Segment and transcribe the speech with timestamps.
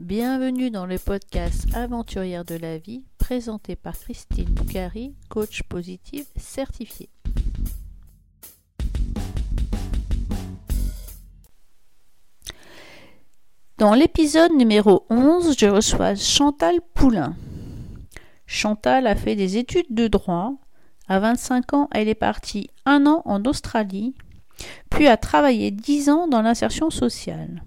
[0.00, 7.10] Bienvenue dans le podcast Aventurière de la vie présenté par Christine Boucari, coach positive certifiée.
[13.76, 17.36] Dans l'épisode numéro 11, je reçois Chantal Poulain.
[18.46, 20.54] Chantal a fait des études de droit.
[21.08, 24.14] À 25 ans, elle est partie un an en Australie,
[24.88, 27.62] puis a travaillé 10 ans dans l'insertion sociale.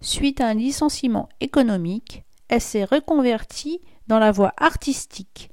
[0.00, 5.50] Suite à un licenciement économique, elle s'est reconvertie dans la voie artistique.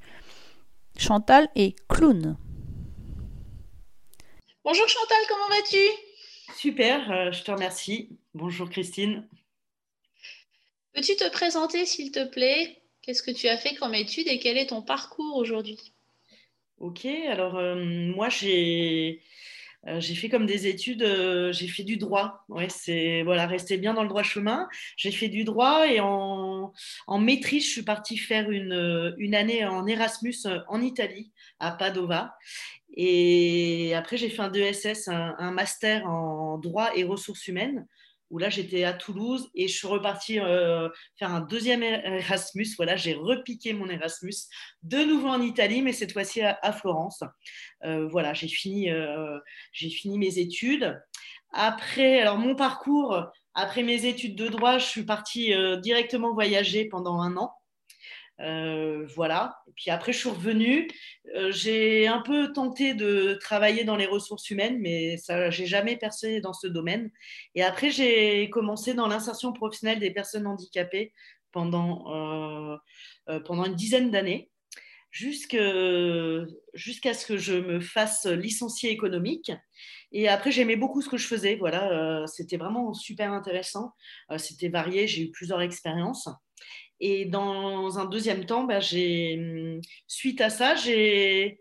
[0.96, 2.36] Chantal est clown.
[4.64, 5.76] Bonjour Chantal, comment vas-tu?
[6.56, 8.16] Super, euh, je te remercie.
[8.34, 9.28] Bonjour Christine.
[10.92, 12.80] Peux-tu te présenter s'il te plaît?
[13.02, 15.92] Qu'est-ce que tu as fait comme étude et quel est ton parcours aujourd'hui?
[16.78, 19.22] Ok, alors euh, moi j'ai
[19.98, 22.44] j'ai fait comme des études, euh, j'ai fait du droit.
[22.48, 24.68] Ouais, c'est voilà, rester bien dans le droit chemin.
[24.96, 26.72] J'ai fait du droit et en,
[27.06, 30.36] en maîtrise, je suis partie faire une, euh, année en Erasmus
[30.68, 32.36] en Italie, à Padova.
[32.96, 37.86] Et après, j'ai fait un DSS, un master en droit et ressources humaines
[38.30, 40.88] où là j'étais à Toulouse et je suis repartie euh,
[41.18, 42.66] faire un deuxième Erasmus.
[42.76, 44.34] Voilà, j'ai repiqué mon Erasmus
[44.82, 47.22] de nouveau en Italie, mais cette fois-ci à, Florence.
[47.84, 49.38] Euh, voilà, j'ai fini, euh,
[49.72, 51.00] j'ai fini mes études.
[51.52, 57.20] Après, alors mon parcours, après mes études de droit, je suis partie directement voyager pendant
[57.20, 57.52] un an.
[58.40, 59.58] Euh, voilà.
[59.68, 60.88] Et puis après, je suis revenue.
[61.34, 65.96] Euh, j'ai un peu tenté de travailler dans les ressources humaines, mais ça, j'ai jamais
[65.96, 67.10] percé dans ce domaine.
[67.54, 71.12] Et après, j'ai commencé dans l'insertion professionnelle des personnes handicapées
[71.52, 72.76] pendant,
[73.28, 74.50] euh, pendant une dizaine d'années,
[75.10, 75.64] jusqu'à
[77.14, 79.50] ce que je me fasse licencier économique.
[80.12, 81.56] Et après, j'aimais beaucoup ce que je faisais.
[81.56, 83.92] Voilà, c'était vraiment super intéressant.
[84.36, 85.06] C'était varié.
[85.06, 86.28] J'ai eu plusieurs expériences.
[87.00, 88.80] Et dans un deuxième temps, bah,
[90.06, 91.58] suite à ça, j'ai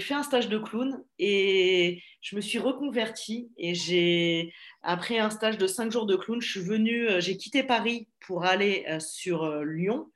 [0.00, 3.50] fait un stage de clown et je me suis reconvertie.
[3.56, 4.52] Et
[4.82, 8.08] après un stage de cinq jours de clown, je suis venue, euh, j'ai quitté Paris
[8.26, 10.10] pour aller euh, sur euh, Lyon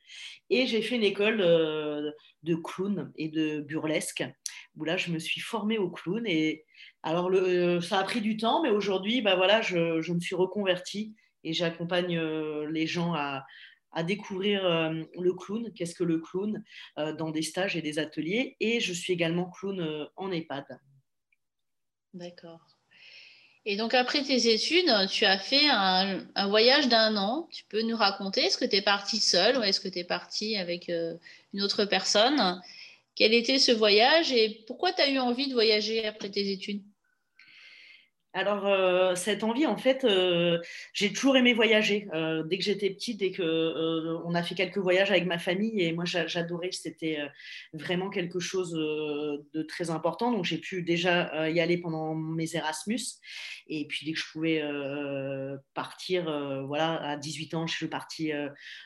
[0.48, 4.24] et j'ai fait une école de clown et de burlesque
[4.76, 6.24] où là, je me suis formée au clown.
[6.26, 6.64] Et
[7.02, 7.30] alors,
[7.82, 11.14] ça a pris du temps, mais aujourd'hui, bah, voilà, je, je me suis reconvertie
[11.44, 12.20] et j'accompagne
[12.66, 13.44] les gens à
[13.92, 16.62] à découvrir euh, le clown, qu'est-ce que le clown,
[16.98, 18.56] euh, dans des stages et des ateliers?
[18.60, 20.64] Et je suis également clown euh, en EHPAD.
[22.14, 22.60] D'accord.
[23.66, 27.46] Et donc après tes études, tu as fait un, voyage d'un an.
[27.52, 30.04] Tu peux nous raconter, est-ce que tu es partie seule ou est-ce que tu es
[30.04, 32.60] partie avec une autre personne?
[33.14, 36.82] Quel était ce voyage et pourquoi tu as eu envie de voyager après tes études?
[38.32, 40.60] Alors, euh, cette envie, en fait, euh,
[40.92, 42.06] j'ai toujours aimé voyager.
[42.14, 45.82] Euh, dès que j'étais petite, dès que on a fait quelques voyages avec ma famille,
[45.82, 47.18] et moi, j'adorais, c'était
[47.72, 50.30] vraiment quelque chose de très important.
[50.30, 53.00] Donc, j'ai pu déjà y aller pendant mes Erasmus.
[53.66, 54.62] Et puis, dès que je pouvais
[55.74, 56.24] partir,
[56.66, 58.32] voilà, à 18 ans, je suis partie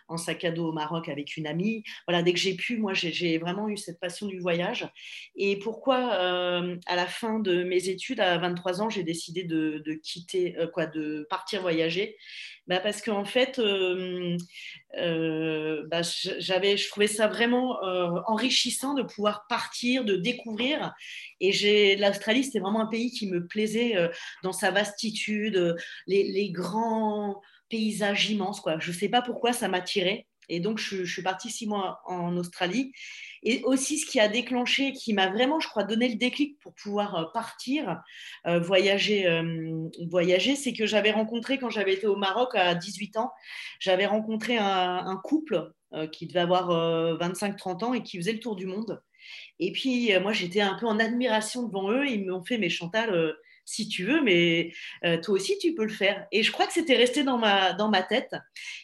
[0.08, 1.82] en sac à dos au Maroc avec une amie.
[2.08, 4.88] Voilà, dès que j'ai pu, moi, j'ai vraiment eu cette passion du voyage.
[5.36, 10.56] Et pourquoi, à la fin de mes études, à 23 ans, j'ai décidé de, quitter,
[10.58, 12.16] euh, quoi, de partir voyager
[12.68, 14.36] bah Parce qu'en fait, euh,
[14.96, 16.02] euh, bah,
[16.38, 17.80] j'avais, je trouvais ça vraiment
[18.26, 20.94] enrichissant de pouvoir partir, de découvrir.
[21.40, 23.96] Et j'ai, l'Australie, c'était vraiment un pays qui me plaisait
[24.42, 28.60] dans sa vastitude, les, les, grands paysages immenses.
[28.60, 28.78] Quoi.
[28.78, 30.26] Je ne sais pas pourquoi ça m'attirait.
[30.48, 32.92] Et donc, je, suis partie six mois en Australie.
[33.42, 36.74] Et aussi, ce qui a déclenché, qui m'a vraiment, je crois, donné le déclic pour
[36.74, 38.02] pouvoir euh, partir,
[38.46, 43.18] euh, voyager, euh, voyager c'est que j'avais rencontré, quand j'avais été au Maroc à 18
[43.18, 43.32] ans,
[43.78, 45.72] j'avais rencontré un, couple
[46.10, 46.70] qui devait avoir
[47.18, 49.00] 25-30 ans et qui faisait le tour du monde.
[49.60, 52.06] Et puis, moi, j'étais un peu en admiration devant eux.
[52.08, 54.72] Ils m'ont fait, mais Chantal, si tu veux, mais
[55.04, 56.26] euh, toi aussi tu peux le faire.
[56.32, 58.34] Et je crois que c'était resté dans ma, tête.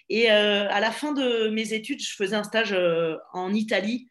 [0.08, 4.08] Et euh, à la fin de mes études, je faisais un stage euh, en Italie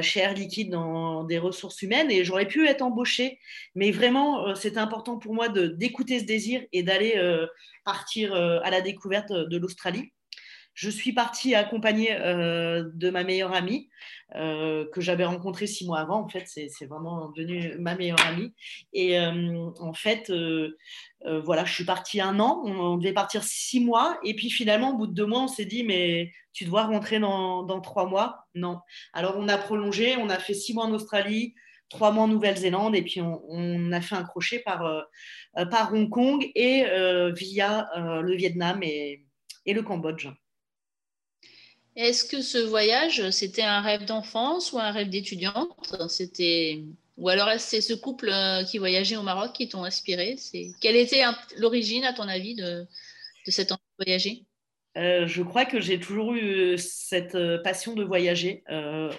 [0.00, 3.38] chez Air Liquide dans des ressources humaines et j'aurais pu être embauchée.
[3.74, 7.20] Mais vraiment, c'était important pour moi d'écouter ce désir et d'aller
[7.84, 10.10] partir à la découverte de l'Australie.
[10.74, 13.90] Je suis partie accompagnée euh, de ma meilleure amie
[14.36, 16.20] euh, que j'avais rencontrée six mois avant.
[16.20, 18.54] En fait, c'est vraiment devenu ma meilleure amie.
[18.94, 20.32] Et euh, en fait,
[21.44, 22.62] voilà, je suis partie un an.
[22.64, 24.18] On, devait partir six mois.
[24.24, 27.20] Et puis finalement, au bout de deux mois, on s'est dit, mais tu dois rentrer
[27.20, 28.46] dans, trois mois.
[28.54, 28.80] Non.
[29.12, 30.16] Alors on a prolongé.
[30.16, 31.54] On a fait six mois en Australie
[31.90, 35.04] trois mois en Nouvelle-Zélande et puis on, a fait un crochet par,
[35.70, 36.84] par Hong Kong et
[37.36, 37.86] via
[38.22, 39.26] le Vietnam et,
[39.66, 40.28] et, le Cambodge.
[41.96, 45.94] Est-ce que ce voyage, c'était un rêve d'enfance ou un rêve d'étudiante?
[46.08, 46.84] C'était
[47.18, 50.36] ou alors c'est ce couple euh, qui voyageait au Maroc qui t'ont inspiré?
[50.38, 51.22] C'est quelle était
[51.58, 52.86] l'origine, à ton avis, de,
[53.46, 54.46] de cette envie de voyager?
[54.96, 58.64] Euh, je crois que j'ai toujours eu cette passion de voyager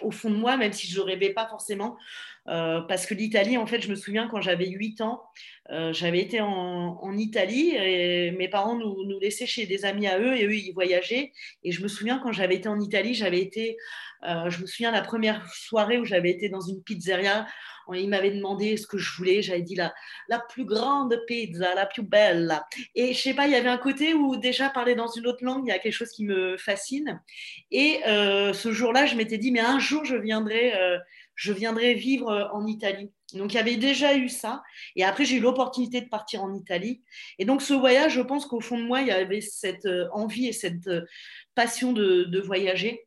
[0.02, 1.98] au fond de moi, même si je ne rêvais pas forcément.
[2.46, 5.24] parce que l'Italie, en fait, je me souviens quand j'avais 8 ans,
[5.72, 10.20] euh, j'avais été en, Italie et mes parents nous, nous, laissaient chez des amis à
[10.20, 11.32] eux et eux, ils voyageaient.
[11.64, 13.78] Et je me souviens quand j'avais été en Italie, j'avais été,
[14.28, 17.48] euh, je me souviens la première soirée où j'avais été dans une pizzeria,
[17.94, 19.42] ils m'avaient demandé ce que je voulais.
[19.42, 19.94] J'avais dit la,
[20.30, 22.60] la plus grande pizza, la plus belle.
[22.96, 25.44] Et je sais pas, il y avait un côté où déjà parler dans une autre
[25.44, 27.22] langue, il y a quelque chose qui me fascine.
[27.72, 30.74] Et euh, ce jour-là, je m'étais dit, mais un jour, je viendrai,
[31.36, 33.12] je viendrai vivre en Italie.
[33.34, 34.64] Donc il y avait déjà eu ça.
[34.96, 37.02] Et après, j'ai eu l'opportunité de partir en Italie.
[37.40, 40.08] Et donc ce voyage, je pense qu'au fond de moi, il y avait cette euh,
[40.12, 41.02] envie et cette euh,
[41.56, 43.06] passion de, voyager.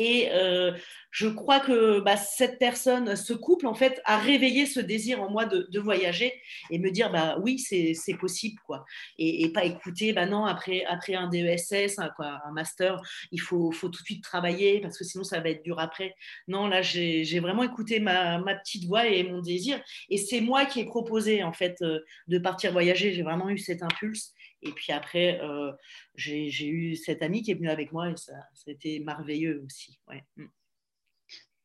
[0.00, 0.72] Et euh,
[1.10, 5.28] je crois que bah, cette personne, ce couple, en fait, a réveillé ce désir en
[5.28, 6.32] moi de, voyager
[6.70, 8.86] et me dire, bah oui, c'est possible, quoi.
[9.18, 12.10] Et, pas écouter, bah non, après, un DESS, un,
[12.54, 12.98] master,
[13.30, 16.14] il faut, tout de suite travailler parce que sinon ça va être dur après.
[16.48, 19.82] Non, là, j'ai vraiment écouté ma, ma, petite voix et mon désir.
[20.08, 23.12] Et c'est moi qui ai proposé, en fait, euh, de partir voyager.
[23.12, 24.32] J'ai vraiment eu cet impulse.
[24.62, 25.72] Et puis après, euh,
[26.14, 28.32] j'ai eu cette amie qui est venue avec moi et ça,
[28.66, 29.98] été merveilleux aussi.
[30.08, 30.24] Ouais.
[30.36, 30.46] Mm.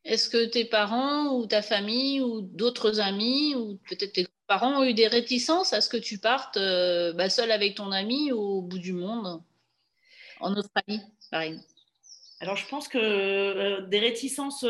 [0.06, 4.84] Est-ce que tes parents ou ta famille ou d'autres amis ou peut-être tes parents ont
[4.84, 8.62] eu des réticences à ce que tu partes euh, bah, seul avec ton ami au
[8.62, 9.42] bout du monde
[10.40, 11.02] En Australie,
[11.32, 11.66] par exemple?
[12.40, 14.64] Alors, je pense que euh, des réticences,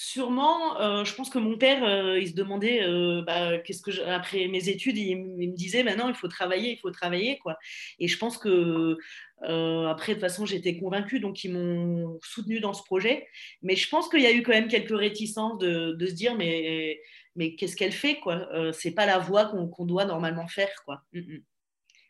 [0.00, 1.04] euh, sûrement.
[1.04, 2.86] je pense que mon père, il se demandait,
[3.22, 6.90] bah, qu'est-ce que après mes études, il, me disait, maintenant, il faut travailler, il faut
[6.90, 7.58] travailler, quoi.
[7.98, 8.98] Et je pense que
[9.42, 13.26] euh, après, de toute façon, j'étais convaincue, donc ils m'ont soutenue dans ce projet.
[13.62, 17.00] Mais je pense qu'il y a eu quand même quelques réticences de, se dire, mais,
[17.36, 18.48] mais qu'est-ce qu'elle fait quoi?
[18.54, 20.72] Euh, C'est pas la voie qu'on doit normalement faire.
[20.84, 21.02] quoi.
[21.12, 21.44] Mm, mm.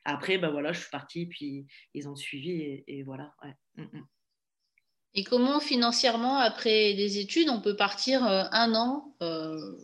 [0.04, 3.34] Après, ben voilà, je suis partie, puis ils ont suivi, et, voilà.
[3.76, 3.84] Mm,
[5.14, 9.14] et comment financièrement, après des études, on peut partir euh, un an,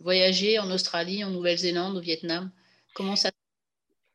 [0.01, 2.51] voyager en Australie, en Nouvelle-Zélande, au Vietnam?
[2.93, 3.29] Comment ça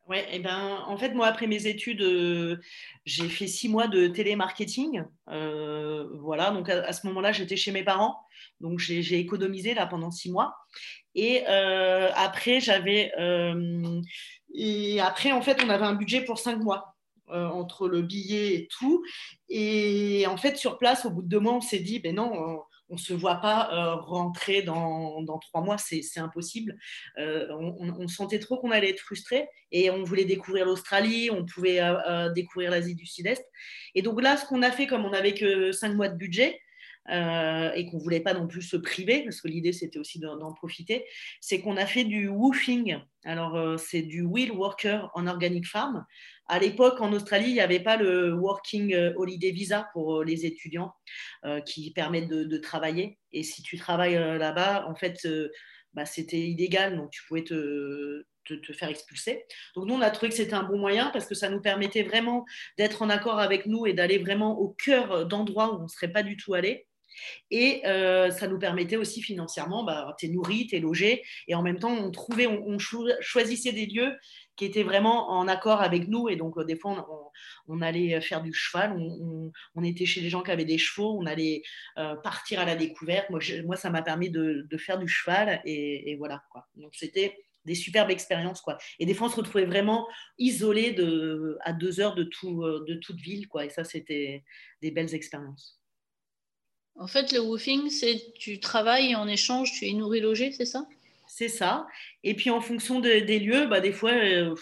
[0.09, 2.61] Ouais, et eh ben, en fait, moi, après mes études, euh,
[3.07, 5.05] j'ai fait six mois de télémarketing.
[5.31, 8.19] Euh, voilà, donc à, ce moment-là, j'étais chez mes parents.
[8.61, 10.57] Donc, j'ai économisé là pendant six mois.
[11.15, 13.13] Et euh, après, j'avais.
[14.55, 16.92] et après, en fait, on avait un budget pour cinq mois.
[17.33, 19.03] Entre le billet et tout.
[19.49, 22.63] Et en fait, sur place, au bout de deux mois, on s'est dit, ben non,
[22.93, 26.77] on ne se voit pas euh, rentrer dans, trois mois, c'est impossible.
[27.19, 31.81] Euh, on, sentait trop qu'on allait être frustré et on voulait découvrir l'Australie, on pouvait
[31.81, 33.43] euh, découvrir l'Asie du Sud-Est.
[33.95, 36.61] Et donc là, ce qu'on a fait, comme on n'avait que cinq mois de budget,
[37.09, 40.53] et qu'on ne voulait pas non plus se priver, parce que l'idée c'était aussi d'en
[40.53, 41.05] profiter,
[41.41, 42.99] c'est qu'on a fait du woofing.
[43.25, 46.05] Alors c'est du wheel worker en organic farm.
[46.53, 50.25] À l'époque, en Australie, il n'y avait pas le Working euh, Holiday Visa pour euh,
[50.25, 50.93] les étudiants
[51.45, 53.19] euh, qui permettent de, travailler.
[53.33, 55.27] Et si tu travailles là-bas, en fait,
[55.95, 59.45] bah, c'était illégal, donc tu pouvais te, te, faire expulser.
[59.75, 62.03] Donc nous, on a trouvé que c'était un bon moyen parce que ça nous permettait
[62.03, 62.45] vraiment
[62.77, 66.13] d'être en accord avec nous et d'aller vraiment au cœur d'endroits où on ne serait
[66.13, 66.87] pas du tout allé.
[67.51, 71.63] Et ça nous permettait aussi financièrement, bah, tu es nourri, tu es logé, et en
[71.63, 74.15] même temps, on trouvait, on choisissait des lieux
[74.57, 76.29] qui était vraiment en accord avec nous.
[76.29, 77.33] Et donc, euh, des fois,
[77.69, 78.97] on, allait faire du cheval,
[79.75, 81.63] on, était chez les gens qui avaient des chevaux, on allait
[81.99, 83.31] euh, partir à la découverte.
[83.31, 86.43] Moi, ça m'a permis de, faire du cheval et, voilà.
[86.51, 86.67] Quoi.
[86.77, 88.61] Donc, c'était des superbes expériences.
[88.61, 88.77] Quoi.
[88.99, 90.07] Et des fois, on se retrouvait vraiment
[90.39, 90.97] isolé
[91.61, 93.49] à deux heures de, euh, de toute ville.
[93.49, 93.65] Quoi.
[93.65, 94.45] Et ça, c'était
[94.81, 95.82] des belles expériences.
[96.97, 100.87] En fait, le woofing, c'est tu travailles en échange, tu es nourri logé, c'est ça?
[101.35, 101.87] C'est ça.
[102.25, 104.55] Et puis en fonction des lieux, bah, des fois, euh,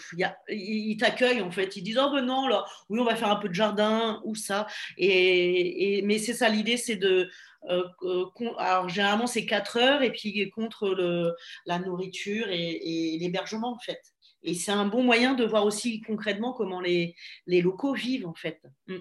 [0.47, 1.75] ils t'accueillent en fait.
[1.75, 4.35] Ils disent Oh ben non, là, oui, on va faire un peu de jardin ou
[4.35, 4.67] ça.
[4.97, 7.29] Et, mais c'est ça l'idée, c'est de.
[7.69, 8.25] Euh, euh,
[8.57, 11.35] alors généralement, c'est 4 heures et puis contre le,
[11.65, 14.01] la nourriture et, l'hébergement en fait.
[14.41, 17.15] Et c'est un bon moyen de voir aussi concrètement comment les,
[17.47, 18.61] les locaux vivent en fait.
[18.87, 18.99] Mm.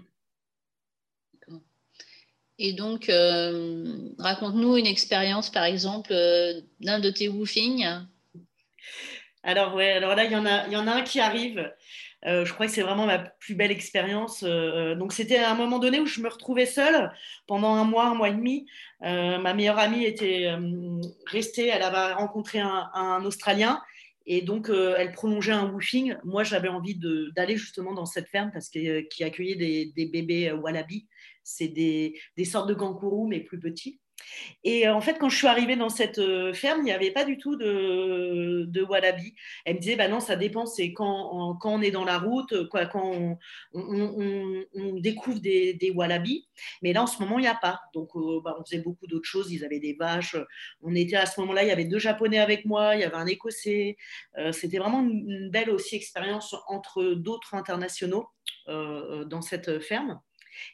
[2.62, 7.86] Et donc, euh, raconte-nous une expérience, par exemple, euh, d'un de tes woofings.
[9.42, 11.72] Alors, ouais, alors là, il y, en a, y en a un qui arrive.
[12.26, 14.44] Euh, je crois que c'est vraiment ma plus belle expérience.
[14.44, 17.10] donc, c'était à un moment donné où je me retrouvais seule
[17.46, 18.66] pendant un mois, un mois et demi.
[19.00, 20.52] ma meilleure amie était
[21.28, 23.80] restée, elle avait rencontré un, Australien
[24.26, 26.18] Et donc, elle prolongeait un woofing.
[26.24, 27.00] Moi, j'avais envie
[27.34, 29.56] d'aller justement dans cette ferme parce que, qui accueillait
[29.96, 31.06] des bébés wallabies.
[31.42, 34.00] C'est des, sortes de kangourous, mais plus petits.
[34.64, 37.10] Et euh, en fait, quand je suis arrivée dans cette euh, ferme, il n'y avait
[37.10, 38.86] pas du tout de, de.
[39.64, 42.90] Elle me disait, bah non, ça dépend, c'est quand, on est dans la route, quand
[43.72, 46.48] on, découvre des, des, wallabies.
[46.82, 47.80] Mais là, en ce moment, il n'y a pas.
[47.94, 49.52] Donc, euh, bah, on faisait beaucoup d'autres choses.
[49.52, 50.36] Ils avaient des vaches.
[50.82, 53.16] On était à ce moment-là, il y avait deux Japonais avec moi, il y avait
[53.16, 53.96] un Écossais.
[54.52, 58.28] C'était vraiment une, belle aussi expérience entre d'autres internationaux
[58.66, 60.20] dans cette ferme.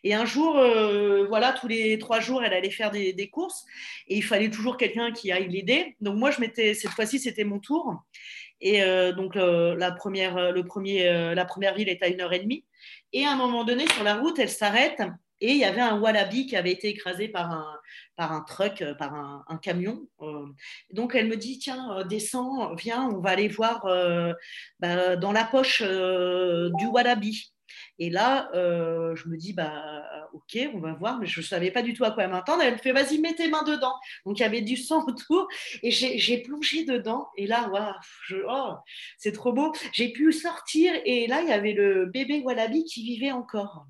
[0.04, 3.64] Et un jour, euh, voilà, tous les trois jours, elle allait faire des, courses
[4.08, 5.96] et il fallait toujours quelqu'un qui aille l'aider.
[6.00, 8.02] Donc moi, je m'étais, cette fois-ci, c'était mon tour.
[8.60, 12.38] Et euh, donc la, première, le premier, la première ville est à une heure et
[12.38, 12.64] demie.
[13.12, 15.02] Et à un moment donné, sur la route, elle s'arrête
[15.42, 17.78] et il y avait un wallaby qui avait été écrasé par un,
[18.16, 20.08] par truck, par un, camion.
[20.22, 20.46] Euh,
[20.92, 23.84] donc elle me dit, tiens, descends, viens, on va aller voir
[24.80, 27.52] bah, dans la poche du wallaby.
[27.98, 31.70] Et là, euh, je me dis, bah, ok, on va voir, mais je ne savais
[31.70, 32.62] pas du tout à quoi m'attendre.
[32.62, 33.94] Elle me fait, vas-y, mets tes mains dedans.
[34.24, 35.48] Donc, il y avait du sang autour
[35.82, 37.28] et j'ai plongé dedans.
[37.36, 37.94] Et là, waouh,
[38.48, 38.74] oh,
[39.18, 39.72] c'est trop beau.
[39.92, 43.86] J'ai pu sortir et là, il y avait le bébé Wallaby qui vivait encore.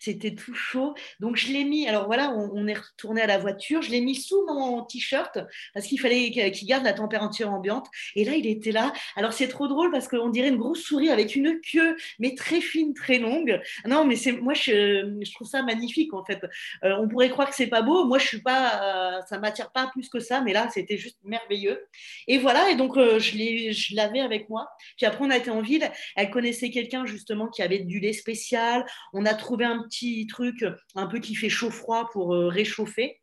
[0.00, 0.94] C'était tout chaud.
[1.20, 1.88] Donc, je l'ai mis.
[1.88, 3.82] Alors voilà, on, est retourné à la voiture.
[3.82, 5.38] Je l'ai mis sous mon t-shirt
[5.74, 7.86] parce qu'il fallait qu'il garde la température ambiante.
[8.14, 8.92] Et là, il était là.
[9.16, 12.60] Alors, c'est trop drôle parce qu'on dirait une grosse souris avec une queue, mais très
[12.60, 13.60] fine, très longue.
[13.86, 16.42] Non, mais c'est moi, je, trouve ça magnifique en fait.
[16.84, 18.04] Euh, on pourrait croire que c'est pas beau.
[18.06, 19.18] Moi, je suis pas.
[19.18, 20.40] Euh, ça m'attire pas plus que ça.
[20.40, 21.86] Mais là, c'était juste merveilleux.
[22.26, 22.70] Et voilà.
[22.70, 24.68] Et donc, euh, je l'avais avec moi.
[24.96, 25.90] Puis après, on a été en ville.
[26.16, 28.86] Elle connaissait quelqu'un justement qui avait du lait spécial.
[29.12, 33.20] On a trouvé un petit truc un peu qui fait chaud-froid pour euh, réchauffer.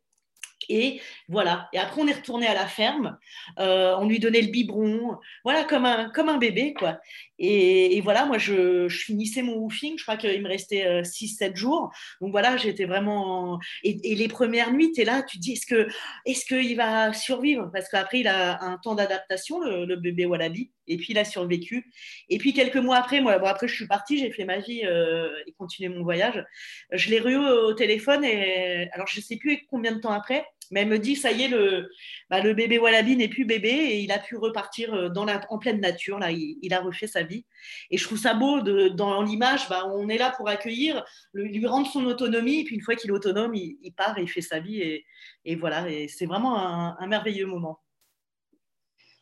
[0.68, 1.68] Et voilà.
[1.72, 3.18] Et après, on est retourné à la ferme.
[3.58, 5.16] Euh, on lui donnait le biberon.
[5.44, 6.98] Voilà, comme un, comme un bébé, quoi.
[7.38, 9.98] Et, voilà, moi, je, finissais mon woofing.
[9.98, 11.90] Je crois qu'il me restait 6-7 euh, jours.
[12.20, 13.58] Donc voilà, j'étais vraiment.
[13.82, 15.86] Et, les premières nuits, tu es là, tu te dis, est-ce qu'il
[16.26, 17.70] est qu'il va survivre?
[17.72, 20.70] Parce qu'après, il a un temps d'adaptation, le, bébé Wallaby.
[20.86, 21.90] Et puis, il a survécu.
[22.28, 24.82] Et puis, quelques mois après, moi, bon, après, je suis partie, j'ai fait ma vie
[24.84, 26.44] euh, et continué mon voyage.
[26.92, 28.24] Je l'ai reçu au téléphone.
[28.24, 30.44] Et alors, je ne sais plus combien de temps après.
[30.70, 31.90] Mais elle me dit, ça y est, le,
[32.30, 35.40] bah, le bébé Wallaby n'est plus bébé et il a pu repartir euh, dans la,
[35.50, 36.18] en pleine nature.
[36.18, 37.44] Là, il, a refait sa vie.
[37.90, 41.66] Et je trouve ça beau de, dans l'image, bah, on est là pour accueillir, lui
[41.66, 42.60] rendre son autonomie.
[42.60, 45.02] Et puis une fois qu'il est autonome, il, part et il fait sa vie.
[45.44, 46.58] Et voilà, et c'est vraiment
[46.98, 47.80] un, merveilleux moment.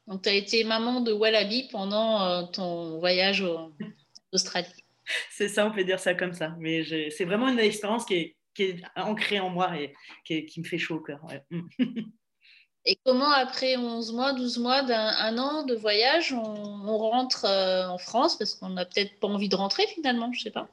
[0.06, 3.73] Donc, tu as été maman de Wallaby pendant euh, ton voyage en
[4.32, 4.68] Australie.
[5.30, 6.54] c'est ça, on peut dire ça comme ça.
[6.59, 9.94] Mais c'est vraiment une expérience qui est qui est ancré en moi et
[10.25, 11.21] qui, me fait chaud au cœur.
[11.50, 11.61] Mm.
[12.85, 17.97] Et comment, après 11 mois, 12 mois, d'un an de voyage, on, rentre euh, en
[17.97, 18.37] France?
[18.37, 20.68] Parce qu'on n'a peut-être pas envie de rentrer finalement, je ne sais pas.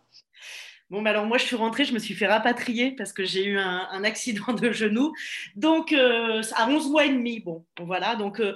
[0.90, 3.60] Bon, alors moi, je suis rentrée, je me suis fait rapatrier parce que j'ai eu
[3.60, 5.14] un, accident de genou.
[5.56, 8.16] Donc, euh, à 11 mois et demi, bon, voilà.
[8.16, 8.56] Donc, euh,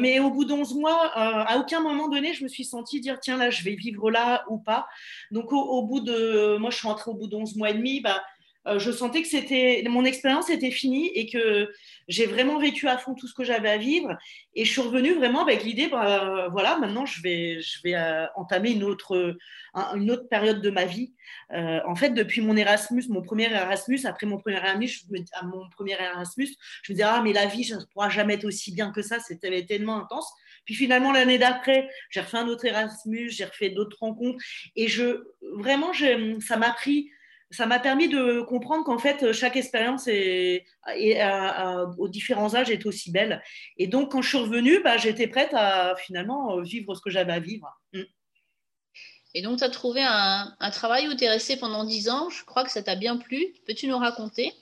[0.00, 3.36] mais au bout d'11 mois, à aucun moment donné, je me suis sentie dire, tiens,
[3.36, 4.88] là, je vais vivre là ou pas.
[5.30, 8.20] Donc, au, bout de, moi, je suis rentrée au bout d'11 mois et demi, bah,
[8.66, 11.70] euh, je sentais que c'était mon expérience était finie et que
[12.08, 14.16] j'ai vraiment vécu à fond tout ce que j'avais à vivre.
[14.54, 18.26] Et je suis revenue vraiment avec l'idée, bah, voilà, maintenant je vais, je vais euh,
[18.36, 19.36] entamer une autre,
[19.74, 21.14] une autre période de ma vie.
[21.52, 25.44] Euh, en fait, depuis mon Erasmus, mon premier Erasmus, après mon premier Erasmus, je à
[25.44, 26.48] mon premier Erasmus,
[26.82, 29.02] je me disais, ah, mais la vie, ça ne pourra jamais être aussi bien que
[29.02, 30.30] ça, c'était tellement intense.
[30.64, 34.42] Puis finalement, l'année d'après, j'ai refait un autre Erasmus, j'ai refait d'autres rencontres.
[34.76, 35.24] Et je,
[35.56, 35.92] vraiment,
[36.40, 37.10] ça m'a pris
[37.50, 43.42] ça m'a permis de comprendre qu'en fait, chaque expérience aux différents âges est aussi belle.
[43.76, 47.32] Et donc, quand je suis revenue, bah, j'étais prête à finalement vivre ce que j'avais
[47.32, 47.68] à vivre.
[47.92, 48.02] Mm.
[49.34, 52.30] Et donc, tu as trouvé un, un travail où tu es resté pendant 10 ans?
[52.30, 53.54] Je crois que ça t'a bien plu.
[53.66, 54.52] Peux-tu nous raconter?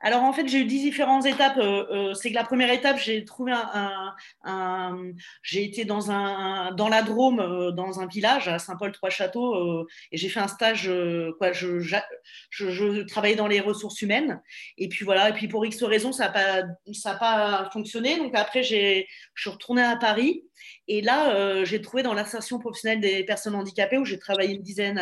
[0.00, 1.56] Alors en fait, j'ai eu dix différentes étapes.
[1.56, 5.12] Euh, euh, c'est que la première étape, j'ai trouvé un,
[5.42, 10.28] j'ai été dans un dans la Drôme, euh, dans un village à Saint-Paul-Trois-Châteaux, et j'ai
[10.28, 10.90] fait un stage.
[11.38, 14.40] quoi, je, je, travaillais dans les ressources humaines.
[14.76, 15.30] Et puis voilà.
[15.30, 16.62] Et puis pour X raisons, ça n'a pas
[16.92, 18.18] ça pas fonctionné.
[18.18, 20.44] Donc après, j'ai je suis retournée à Paris.
[20.86, 24.98] Et là, j'ai trouvé dans l'insertion professionnelle des personnes handicapées où j'ai travaillé une dizaine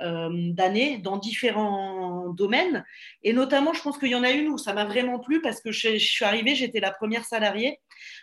[0.00, 2.84] euh, d'années dans différents domaines.
[3.22, 5.60] Et notamment, je pense qu'il y en a une où ça m'a vraiment plu parce
[5.60, 7.78] que je, suis arrivée, j'étais la première salariée.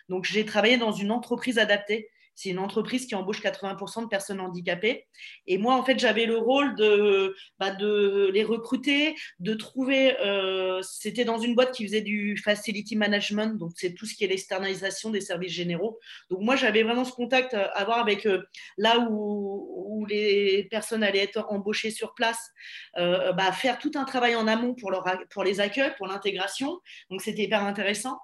[0.09, 2.09] Donc, j'ai travaillé dans une entreprise adaptée.
[2.35, 5.07] C'est une entreprise qui embauche 80% de personnes handicapées.
[5.47, 10.17] Et moi, en fait, j'avais le rôle de, bah, les recruter, de trouver.
[10.19, 14.23] Euh, c'était dans une boîte qui faisait du facility management, donc c'est tout ce qui
[14.23, 15.99] est l'externalisation des services généraux.
[16.29, 18.43] Donc moi, j'avais vraiment ce contact à avoir avec euh,
[18.77, 22.49] là où, les personnes allaient être embauchées sur place,
[22.97, 24.91] euh, bah, faire tout un travail en amont pour,
[25.29, 26.79] pour les accueils, pour l'intégration.
[27.11, 28.17] Donc c'était hyper intéressant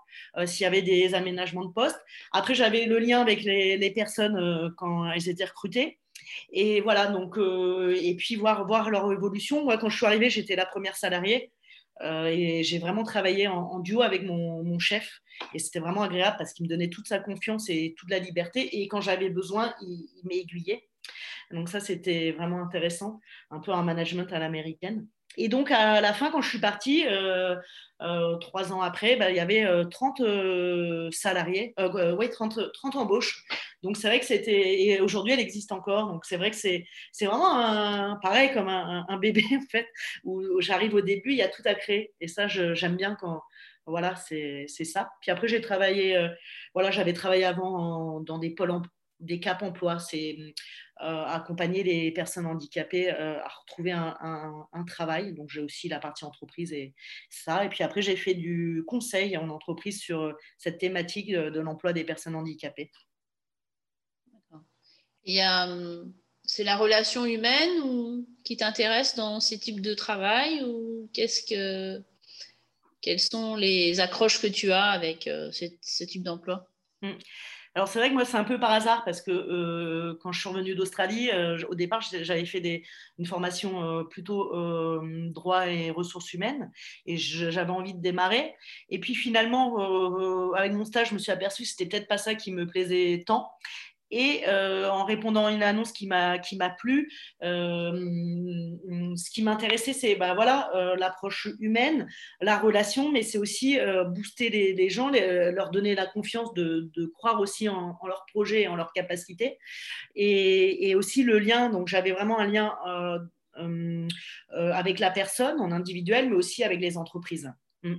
[0.45, 1.99] s'il y avait des aménagements de poste.
[2.31, 5.99] Après, j'avais le lien avec les, personnes quand elles étaient recrutées.
[6.51, 9.63] Et voilà, donc, euh, et puis voir, voir leur évolution.
[9.63, 11.51] Moi, quand je suis arrivée, j'étais la première salariée.
[12.01, 15.21] Euh, et j'ai vraiment travaillé en, duo avec mon, chef.
[15.53, 18.81] Et c'était vraiment agréable parce qu'il me donnait toute sa confiance et toute la liberté.
[18.81, 20.87] Et quand j'avais besoin, il m'aiguillait.
[21.51, 23.19] Donc ça, c'était vraiment intéressant,
[23.49, 25.07] un peu un management à l'américaine.
[25.37, 27.55] Et donc, à la fin, quand je suis partie, euh,
[28.01, 31.75] euh, trois ans après, bah, il y avait 30 euh, salariés,
[32.17, 33.45] oui, 30, 30 embauches.
[33.83, 34.81] Donc, c'est vrai que c'était.
[34.81, 36.11] Et aujourd'hui, elle existe encore.
[36.11, 36.85] Donc, c'est vrai que c'est
[37.21, 39.87] vraiment un, pareil comme un, bébé, en fait,
[40.23, 42.13] où, j'arrive au début, il y a tout à créer.
[42.19, 43.41] Et ça, j'aime bien quand.
[43.85, 45.11] Voilà, c'est ça.
[45.21, 46.19] Puis après, j'ai travaillé.
[46.73, 48.81] voilà, j'avais travaillé avant dans des pôles
[49.19, 50.37] des cap emploi, c'est
[50.99, 55.33] accompagner les personnes handicapées euh, à retrouver un, travail.
[55.33, 56.93] Donc j'ai aussi la partie entreprise et
[57.29, 57.65] ça.
[57.65, 62.03] Et puis après, j'ai fait du conseil en entreprise sur cette thématique de, l'emploi des
[62.03, 62.91] personnes handicapées.
[65.25, 65.41] Et
[66.43, 72.01] c'est la relation humaine ou, qui t'intéresse dans ces types de travail ou qu'est-ce que
[73.01, 76.67] quelles sont les accroches que tu as avec euh, ce, type d'emploi?
[77.01, 77.11] Mmh.
[77.77, 80.39] Alors c'est vrai que moi c'est un peu par hasard parce que euh, quand je
[80.39, 82.81] suis revenue d'Australie, euh, au départ j'avais fait
[83.19, 84.51] une formation euh, plutôt
[85.29, 86.71] droit et ressources humaines
[87.05, 88.55] et j'avais envie de démarrer.
[88.89, 92.33] Et puis finalement avec mon stage je me suis aperçue que c'était peut-être pas ça
[92.33, 93.51] qui me plaisait tant.
[94.09, 96.39] Et euh, en répondant à une annonce qui m'a
[96.77, 97.11] plu,
[97.43, 97.91] euh,
[99.15, 102.07] ce qui m'intéressait, c'est bah, voilà euh, l'approche humaine,
[102.41, 103.77] la relation, mais c'est aussi
[104.15, 108.75] booster les, gens, leur donner la confiance de, croire aussi en, leur projet et en
[108.75, 109.57] leur capacité,
[110.15, 111.69] et, et aussi le lien.
[111.69, 112.75] Donc j'avais vraiment un lien
[114.53, 117.51] avec la personne en individuel, mais aussi avec les entreprises.
[117.83, 117.95] Mm.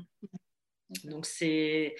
[1.05, 1.96] Donc c'est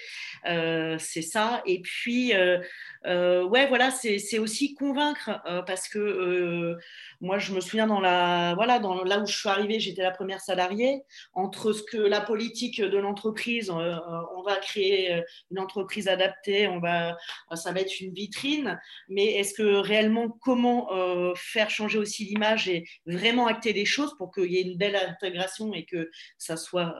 [0.47, 1.63] euh, c'est ça.
[1.67, 2.59] Et puis euh,
[3.07, 6.77] euh, ouais voilà c'est aussi convaincre parce que
[7.21, 10.11] moi je me souviens dans la voilà dans là où je suis arrivée j'étais la
[10.11, 11.03] première salariée.
[11.35, 17.17] Entre ce que la politique de l'entreprise on va créer une entreprise adaptée on va
[17.55, 18.81] ça va être une vitrine.
[19.09, 20.89] Mais est-ce que réellement comment
[21.37, 24.97] faire changer aussi l'image et vraiment acter les choses pour qu'il y ait une belle
[24.97, 26.95] intégration et que ça soit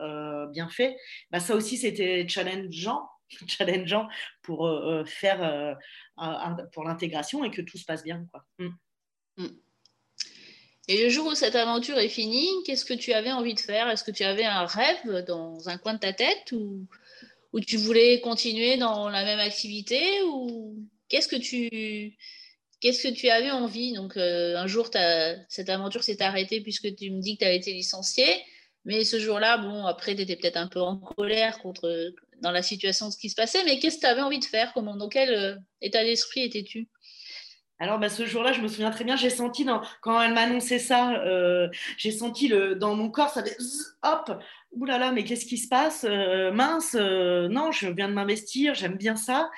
[0.51, 0.95] bien fait?
[1.31, 3.09] Bah, ça aussi c'était challengeant,
[3.47, 4.07] challengeant
[4.41, 8.25] pour euh, euh, faire euh, pour l'intégration et que tout se passe bien.
[8.31, 8.45] Quoi.
[8.59, 8.69] Mm.
[9.37, 9.57] Mm.
[10.87, 13.89] Et le jour où cette aventure est finie, qu'est-ce que tu avais envie de faire?
[13.89, 16.87] Est-ce que tu avais un rêve dans un coin de ta tête ou,
[17.53, 22.17] ou tu voulais continuer dans la même activité ou qu'est-ce que tu
[22.79, 23.93] qu'est-ce que tu avais envie?
[23.93, 24.89] Donc un jour,
[25.47, 28.43] cette aventure s'est arrêtée puisque tu me dis que tu as été licenciée.
[28.85, 32.61] Mais ce jour-là, bon, après, tu étais peut-être un peu en colère contre, dans la
[32.61, 34.71] situation de ce qui se passait, mais qu'est-ce que tu avais envie de faire?
[34.73, 36.87] Comment, Dans quel euh, état d'esprit étais-tu?
[37.81, 40.41] Alors, bah, ce jour-là, je me souviens très bien, j'ai senti, dans, quand elle m'a
[40.41, 43.55] annoncé ça, euh, j'ai senti le, dans mon corps, ça fait
[44.03, 44.31] hop,
[44.71, 46.05] oulala, mais qu'est-ce qui se passe?
[46.07, 49.49] Euh, Mince, non, je viens de m'investir, j'aime bien ça.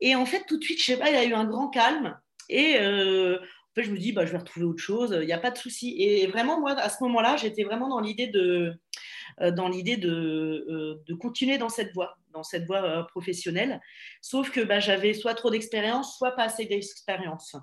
[0.00, 1.68] Et en fait, tout de suite, je sais pas, il y a eu un grand
[1.68, 2.18] calme.
[2.50, 2.78] Et
[3.74, 5.58] fait, je me dis, bah, je vais retrouver autre chose, il n'y a pas de
[5.58, 5.96] souci.
[5.98, 8.74] Et vraiment, moi, à ce moment-là, j'étais vraiment dans l'idée de,
[9.40, 13.80] euh, dans l'idée de, euh, de, continuer dans cette voie, dans cette voie euh, professionnelle.
[14.20, 17.56] Sauf que bah, j'avais soit trop d'expérience, soit pas assez d'expérience.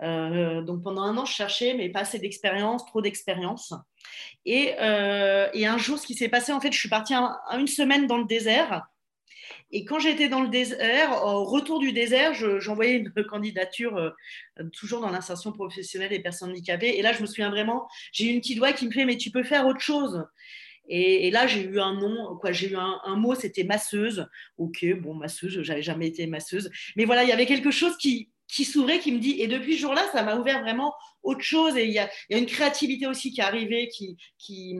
[0.00, 3.74] donc pendant un an, je cherchais, mais pas assez d'expérience, trop d'expérience.
[4.44, 8.06] Et, et, un jour, ce qui s'est passé, en fait, je suis partie une semaine
[8.06, 8.82] dans le désert
[9.70, 14.10] et quand j'étais dans le désert, au retour du désert, j'envoyais une candidature euh,
[14.72, 16.94] toujours dans l'insertion professionnelle des personnes handicapées.
[16.96, 19.30] Et là, je me souviens vraiment, j'ai une petite voix qui me fait Mais tu
[19.30, 20.24] peux faire autre chose
[20.88, 24.26] et, là, j'ai eu un nom, quoi, j'ai eu un, un mot, c'était masseuse.
[24.58, 26.70] Ok, bon, masseuse, j'avais jamais été masseuse.
[26.96, 29.76] Mais voilà, il y avait quelque chose qui, qui s'ouvrait, qui me dit, et depuis
[29.76, 31.76] ce jour-là, ça m'a ouvert vraiment autre chose.
[31.76, 34.76] Et il y a, une créativité aussi qui est arrivée, qui, qui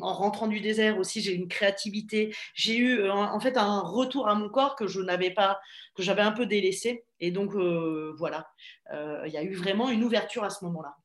[0.00, 2.34] en rentrant du désert aussi, j'ai une créativité.
[2.54, 5.60] J'ai eu euh, en fait un retour à mon corps que je n'avais pas,
[5.94, 7.04] que j'avais un peu délaissé.
[7.20, 8.48] Et donc euh, voilà,
[8.92, 10.96] euh, il y a eu vraiment une ouverture à ce moment-là.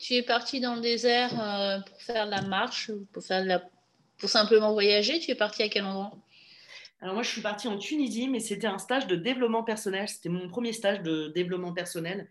[0.00, 1.30] Tu es parti dans le désert
[1.86, 3.62] pour faire la marche, pour faire la,
[4.18, 5.20] pour simplement voyager?
[5.20, 6.10] Tu es parti à quel endroit?
[7.02, 10.06] Alors moi, je suis partie en Tunisie, mais c'était un stage de développement personnel.
[10.06, 12.28] C'était mon premier stage de développement personnel.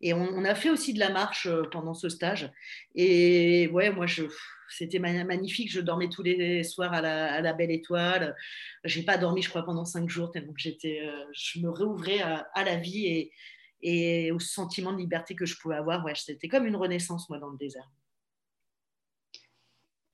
[0.00, 2.48] Et on, a fait aussi de la marche euh, pendant ce stage.
[2.94, 4.06] Et ouais, moi,
[4.68, 5.72] c'était magnifique.
[5.72, 8.36] Je dormais tous les soirs à la, belle étoile.
[8.84, 12.64] J'ai pas dormi, je crois, pendant cinq jours tellement j'étais, euh, je me réouvrais à,
[12.64, 13.32] la vie et,
[13.82, 16.04] et, au sentiment de liberté que je pouvais avoir.
[16.04, 17.90] Ouais, c'était comme une renaissance, moi, dans le désert.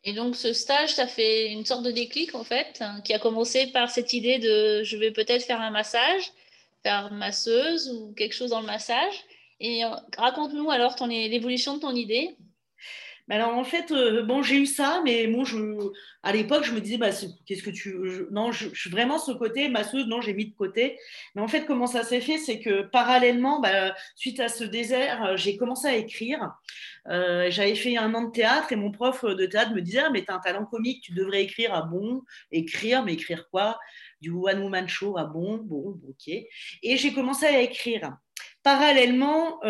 [0.09, 3.19] Et donc, ce stage, ça fait une sorte de déclic, en fait, hein, qui a
[3.19, 6.33] commencé par cette idée de je vais peut-être faire un massage,
[6.83, 9.13] faire masseuse ou quelque chose dans le massage.
[9.61, 12.39] Et euh, raconte-nous alors l'évolution de ton idée
[13.35, 15.59] alors en fait, euh, bon, j'ai eu ça, mais bon, je,
[16.23, 17.11] à l'époque, je me disais, bah,
[17.47, 17.95] qu'est-ce que tu.
[18.31, 20.99] non, je, suis vraiment ce côté, masseuse, non, j'ai mis de côté.
[21.35, 25.25] Mais en fait, comment ça s'est fait C'est que parallèlement, bah, suite à ce désert,
[25.25, 26.55] euh, j'ai commencé à écrire.
[27.09, 30.11] Euh, j'avais fait un an de théâtre et mon prof de théâtre me disait, ah,
[30.11, 31.71] mais tu as un talent comique, tu devrais écrire.
[31.75, 32.23] Ah bon?
[32.51, 33.79] Écrire, mais écrire quoi?
[34.21, 35.59] Du One Woman Show, ah bon?
[35.59, 36.29] Bon, ok.
[36.29, 38.17] Et j'ai commencé à écrire.
[38.63, 39.61] Parallèlement,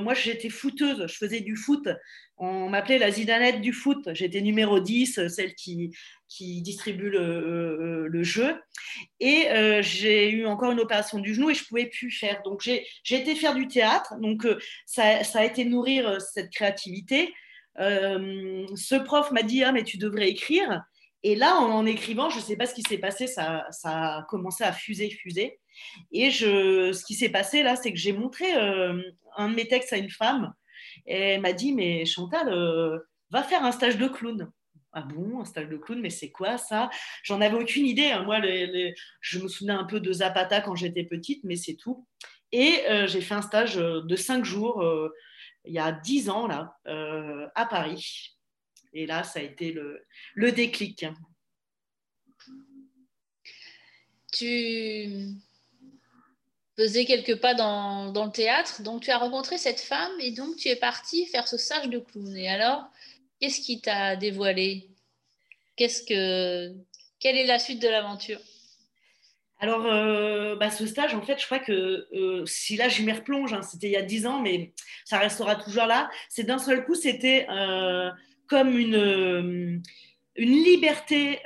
[0.00, 1.88] moi j'étais footeuse, je faisais du foot
[2.36, 4.08] on m'appelait la Zidanette du foot.
[4.12, 5.96] J'étais numéro 10, celle qui,
[6.28, 8.60] qui distribue le, euh, le jeu.
[9.20, 12.42] Et euh, j'ai eu encore une opération du genou et je pouvais plus faire.
[12.42, 14.14] Donc j'ai été faire du théâtre.
[14.20, 17.32] Donc euh, ça, ça, a été nourrir cette créativité.
[17.76, 20.82] ce prof m'a dit Ah, mais tu devrais écrire.
[21.22, 24.22] Et là, en, écrivant, je ne sais pas ce qui s'est passé, ça, ça, a
[24.28, 25.58] commencé à fuser, fuser.
[26.12, 29.92] Et je, ce qui s'est passé là, c'est que j'ai montré un de mes textes
[29.92, 30.54] à une femme
[31.06, 32.98] et elle m'a dit, mais Chantal, euh,
[33.30, 34.50] va faire un stage de clown.
[34.92, 36.88] Ah bon, un stage de clown, mais c'est quoi ça?
[37.24, 38.10] J'en avais aucune idée.
[38.10, 38.22] Hein.
[38.22, 38.40] Moi,
[39.20, 42.06] je me souvenais un peu de Zapata quand j'étais petite, mais c'est tout.
[42.52, 45.12] Et euh, j'ai fait un stage de cinq jours euh,
[45.64, 46.76] il y a dix ans, là,
[47.54, 48.36] à Paris.
[48.92, 51.06] Et là, ça a été le, le déclic.
[54.32, 55.34] Tu
[56.76, 58.82] faisais quelques pas dans, dans, le théâtre.
[58.82, 61.98] Donc, tu as rencontré cette femme et donc tu es partie faire ce stage de
[61.98, 62.36] clown.
[62.36, 62.84] Et alors,
[63.40, 64.88] qu'est-ce qui t'a dévoilé?
[65.76, 66.74] Qu'est-ce que,
[67.20, 68.40] Quelle est la suite de l'aventure?
[69.60, 73.12] Alors, euh, bah, ce stage, en fait, je crois que euh, si là, je m'y
[73.12, 74.72] replonge, hein, c'était il y a dix ans, mais
[75.04, 76.10] ça restera toujours là.
[76.28, 78.10] C'est d'un seul coup, c'était euh,
[78.46, 79.82] comme une,
[80.36, 81.40] une liberté.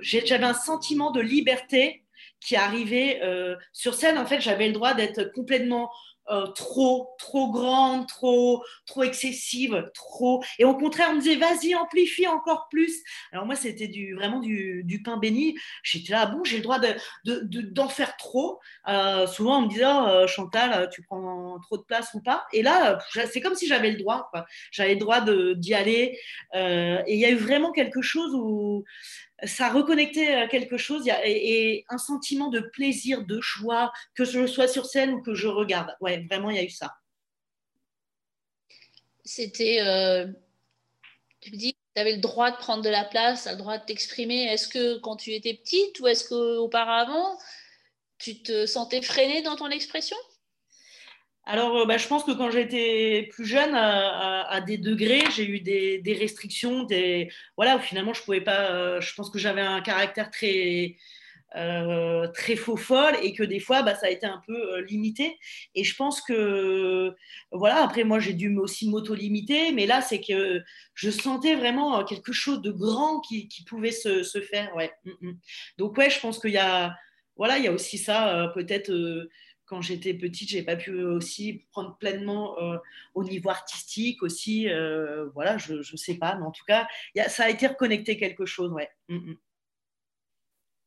[0.00, 1.99] J'avais un sentiment de liberté
[2.40, 5.90] qui arrivait euh, sur scène, en fait, j'avais le droit d'être complètement
[6.28, 10.44] euh, trop, trop grande, trop, trop excessive, trop.
[10.60, 13.02] Et au contraire, on me disait, vas-y, amplifie encore plus.
[13.32, 15.58] Alors moi, c'était vraiment du, pain béni.
[15.82, 18.60] J'étais là, bon, j'ai le droit d'en de, de, faire trop.
[18.86, 22.46] Euh, souvent, on me disait, oh, Chantal, tu prends trop de place ou pas.
[22.52, 22.98] Et là,
[23.32, 24.30] c'est comme si j'avais le droit.
[24.70, 26.16] J'avais le droit d'y aller.
[26.54, 28.84] et il y a eu vraiment quelque chose où
[29.44, 34.68] ça reconnectait à quelque chose et, un sentiment de plaisir, de joie, que je sois
[34.68, 35.94] sur scène ou que je regarde.
[36.00, 36.94] Ouais, vraiment, il y a eu ça.
[39.24, 39.80] C'était.
[39.80, 40.26] Euh,
[41.40, 43.84] tu me dis, tu avais le droit de prendre de la place, le droit de
[43.84, 44.44] t'exprimer.
[44.44, 47.38] Est-ce que quand tu étais petite ou est-ce qu'auparavant,
[48.18, 50.16] tu te sentais freinée dans ton expression?
[51.50, 55.58] Alors, euh, bah, je pense que quand j'étais plus jeune, à, des degrés, j'ai eu
[55.58, 56.84] des, restrictions.
[56.84, 57.28] Des...
[57.56, 58.70] Voilà, finalement, je pouvais pas.
[58.70, 60.94] Euh, je pense que j'avais un caractère très,
[61.56, 65.38] euh, très faux folle et que des fois, bah, ça a été un peu limité.
[65.74, 67.16] Et je pense que,
[67.50, 70.62] voilà, après, moi, j'ai dû aussi m'auto-limiter, mais là, c'est que
[70.94, 74.72] je sentais vraiment quelque chose de grand qui, pouvait se, faire.
[74.76, 74.92] Ouais.
[75.04, 75.38] Mm, mm.
[75.78, 76.94] Donc, ouais, je pense qu'il y a,
[77.34, 78.92] voilà, il y a aussi ça, peut-être
[79.70, 82.76] quand j'étais petite, j'ai pas pu aussi prendre pleinement euh,
[83.14, 84.68] au niveau artistique aussi.
[84.68, 87.68] Euh, voilà, je ne sais pas, mais en tout cas, y a, ça a été
[87.68, 88.90] reconnecté quelque chose, ouais.
[89.08, 89.36] Mm, mm.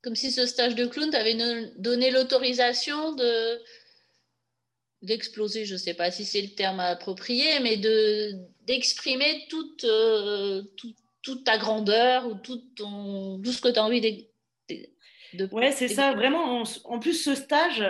[0.03, 1.37] Comme si ce stage de clown t'avait
[1.77, 3.61] donné l'autorisation de
[5.01, 8.33] d'exploser, je ne sais pas si c'est le terme approprié, mais de
[8.67, 10.61] d'exprimer toute, euh,
[11.21, 14.77] toute, ta grandeur ou tout, ton, tout ce que tu as envie de,
[15.37, 16.63] de, Ouais, c'est ça, vraiment.
[16.83, 17.83] en plus, ce stage,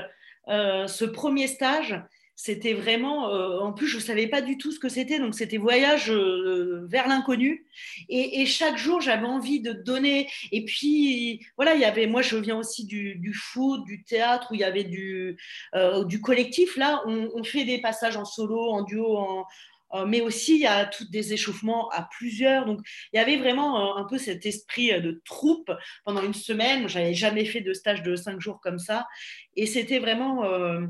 [0.49, 2.01] euh, ce premier stage,
[2.35, 5.35] c'était vraiment, euh, en plus, je ne savais pas du tout ce que c'était, donc
[5.35, 7.65] c'était voyage euh, vers l'inconnu.
[8.09, 10.27] Et, chaque jour, j'avais envie de donner.
[10.51, 14.55] Et puis, voilà, il y avait, moi, je viens aussi du, foot, du théâtre, où
[14.55, 15.37] il y avait du,
[16.05, 16.75] du collectif.
[16.75, 19.45] Là, on, fait des passages en solo, en duo, en,
[20.07, 22.65] mais aussi il y a tous des échauffements à plusieurs.
[22.65, 22.79] Donc
[23.11, 25.71] il y avait vraiment un peu cet esprit de troupe
[26.03, 26.87] pendant une semaine.
[26.87, 29.07] Je n'avais jamais fait de stage de cinq jours comme ça.
[29.55, 30.81] Et c'était vraiment, euh,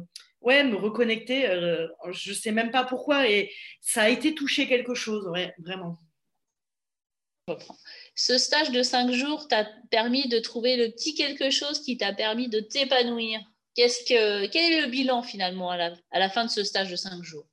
[0.41, 1.49] ouais, me reconnecter.
[1.49, 3.29] Euh, je ne sais même pas pourquoi.
[3.29, 5.97] Et ça a été touché quelque chose, ouais, vraiment.
[8.15, 12.13] Ce stage de cinq jours t'a permis de trouver le petit quelque chose qui t'a
[12.13, 13.41] permis de t'épanouir.
[13.75, 17.21] Qu'est-ce que, quel est le bilan finalement à la fin de ce stage de cinq
[17.23, 17.47] jours?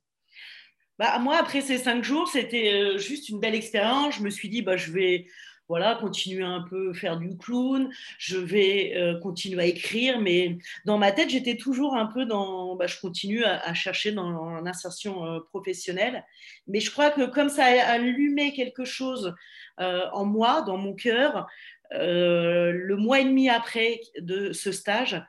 [0.99, 4.15] Bah, Moi, après ces cinq jours, c'était euh, juste une belle expérience.
[4.15, 5.27] Je me suis dit, bah, je vais
[5.67, 10.97] voilà, continuer un peu faire du clown, je vais euh, continuer à écrire, mais dans
[10.97, 15.39] ma tête, j'étais toujours un peu dans, bah, je continue à, chercher dans l'insertion euh,
[15.39, 16.25] professionnelle,
[16.67, 19.33] mais je crois que comme ça a allumé quelque chose
[19.77, 21.47] en moi, dans mon cœur,
[21.89, 25.23] le mois et demi après de ce stage,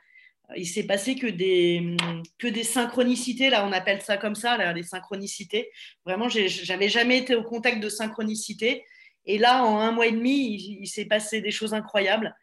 [0.57, 1.97] il s'est passé que des,
[2.39, 5.71] que des synchronicités, là on appelle ça comme ça, là, les synchronicités.
[6.05, 8.85] Vraiment, j'avais jamais été au contact de synchronicités.
[9.25, 12.35] Et là, en un mois et demi, il, s'est passé des choses incroyables.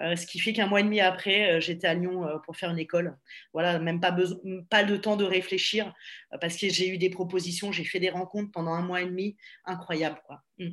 [0.00, 2.56] Euh, ce qui fait qu'un mois et demi après, euh, j'étais à Lyon euh, pour
[2.56, 3.18] faire une école.
[3.52, 4.16] Voilà, même pas,
[4.70, 5.92] pas le temps de réfléchir
[6.40, 9.36] parce que j'ai eu des propositions, j'ai fait des rencontres pendant un mois et demi
[9.64, 10.20] incroyables.
[10.58, 10.70] Mm.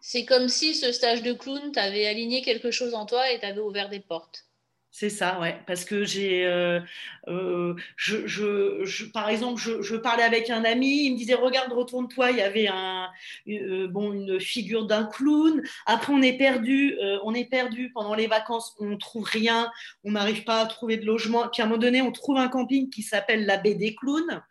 [0.00, 3.60] C'est comme si ce stage de clown t'avait aligné quelque chose en toi et t'avait
[3.60, 4.46] ouvert des portes.
[4.94, 5.58] C'est ça, ouais.
[5.66, 6.78] Parce que j'ai, euh,
[7.26, 12.30] euh, je, par exemple, je, parlais avec un ami, il me disait regarde, retourne-toi.
[12.30, 13.08] Il y avait un,
[13.48, 15.62] euh, bon, une figure d'un clown.
[15.86, 19.72] Après, on est perdu, on est perdu pendant les vacances, on trouve rien,
[20.04, 21.48] on n'arrive pas à trouver de logement.
[21.48, 24.42] Puis à un moment donné, on trouve un camping qui s'appelle la baie des clowns,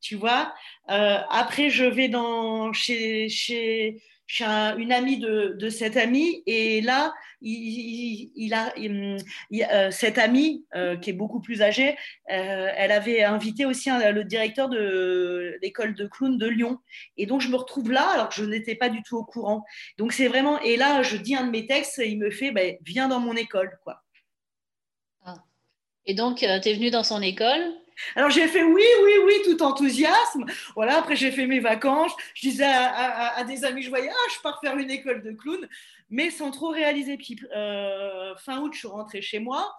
[0.00, 0.54] tu vois.
[0.88, 4.44] après, je vais dans chez, chez chez
[4.78, 7.12] une amie de, cette amie et là
[7.42, 11.96] il, a euh, cette amie euh, qui est beaucoup plus âgée
[12.30, 16.78] euh, elle avait invité aussi le directeur de l'école de clown de Lyon.
[17.16, 19.64] Et donc je me retrouve là alors que je n'étais pas du tout au courant.
[19.98, 22.52] Donc c'est vraiment et là je dis un de mes textes et il me fait
[22.52, 24.04] ben, viens dans mon école quoi.
[25.24, 25.42] Ah.
[26.06, 27.74] et donc tu es venu dans son école
[28.16, 30.44] alors j'ai fait oui, oui, oui, tout enthousiasme.
[30.74, 32.12] Voilà, après j'ai fait mes vacances.
[32.34, 35.68] Je disais à, des amis, je voyais, ah, je pars faire une école de clown,
[36.08, 37.16] mais sans trop réaliser.
[37.16, 39.74] Puis euh, fin août, je suis rentrée chez moi.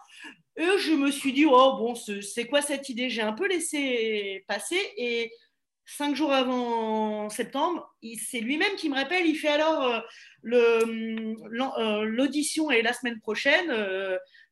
[0.58, 3.10] Et je me suis dit, oh bon, c'est quoi cette idée?
[3.10, 5.32] J'ai un peu laissé passer et
[5.86, 10.00] cinq jours avant septembre, c'est lui-même qui me rappelle, il fait alors euh,
[10.46, 13.72] euh, l'audition est la semaine prochaine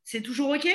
[0.10, 0.68] c'est toujours OK?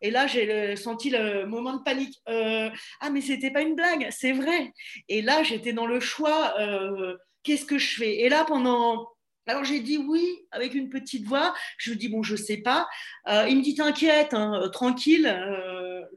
[0.00, 2.16] Et là, j'ai senti le moment de panique.
[2.30, 2.70] Euh,
[3.00, 4.72] ah, mais c'était pas une blague, c'est vrai.
[5.10, 8.20] Et là, j'étais dans le choix, euh, qu'est-ce que je fais?
[8.20, 9.06] Et là, pendant...
[9.46, 11.54] Alors j'ai dit oui avec une petite voix.
[11.78, 12.86] Je lui dis bon, je sais pas.
[13.28, 15.26] Euh, il me dit t'inquiète, hein, tranquille,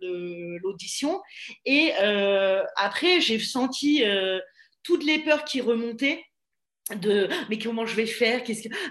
[0.01, 1.21] l'audition.
[1.63, 1.93] Et
[2.75, 4.03] après j'ai senti
[4.83, 6.25] toutes les peurs qui remontaient
[6.99, 8.41] de mais comment je vais faire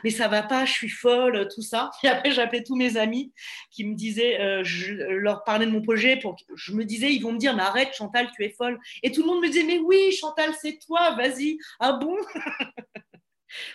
[0.04, 1.90] mais ça va pas je suis folle tout ça.
[2.04, 3.32] Après j'appelais tous mes amis
[3.70, 6.20] qui me disaient euh, je leur parlais de mon projet
[6.56, 8.78] je me disais ils vont me dire mais arrête Chantal tu es folle.
[9.02, 11.58] Et tout le monde me disait mais oui Chantal c'est toi vas-y.
[11.78, 12.16] Ah bon?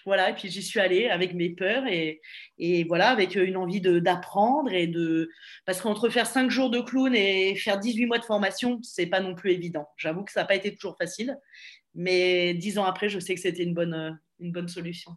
[0.06, 2.22] Voilà et puis j'y suis allée avec mes peurs et,
[2.88, 5.30] voilà avec une envie d'apprendre et de
[5.66, 9.20] parce qu'entre faire cinq jours de clown et faire 18 mois de formation c'est pas
[9.20, 9.88] non plus évident.
[9.98, 11.38] J'avoue que ça n'a pas été toujours facile
[11.96, 15.16] mais dix ans après, je sais que c'était une bonne, euh, une bonne solution.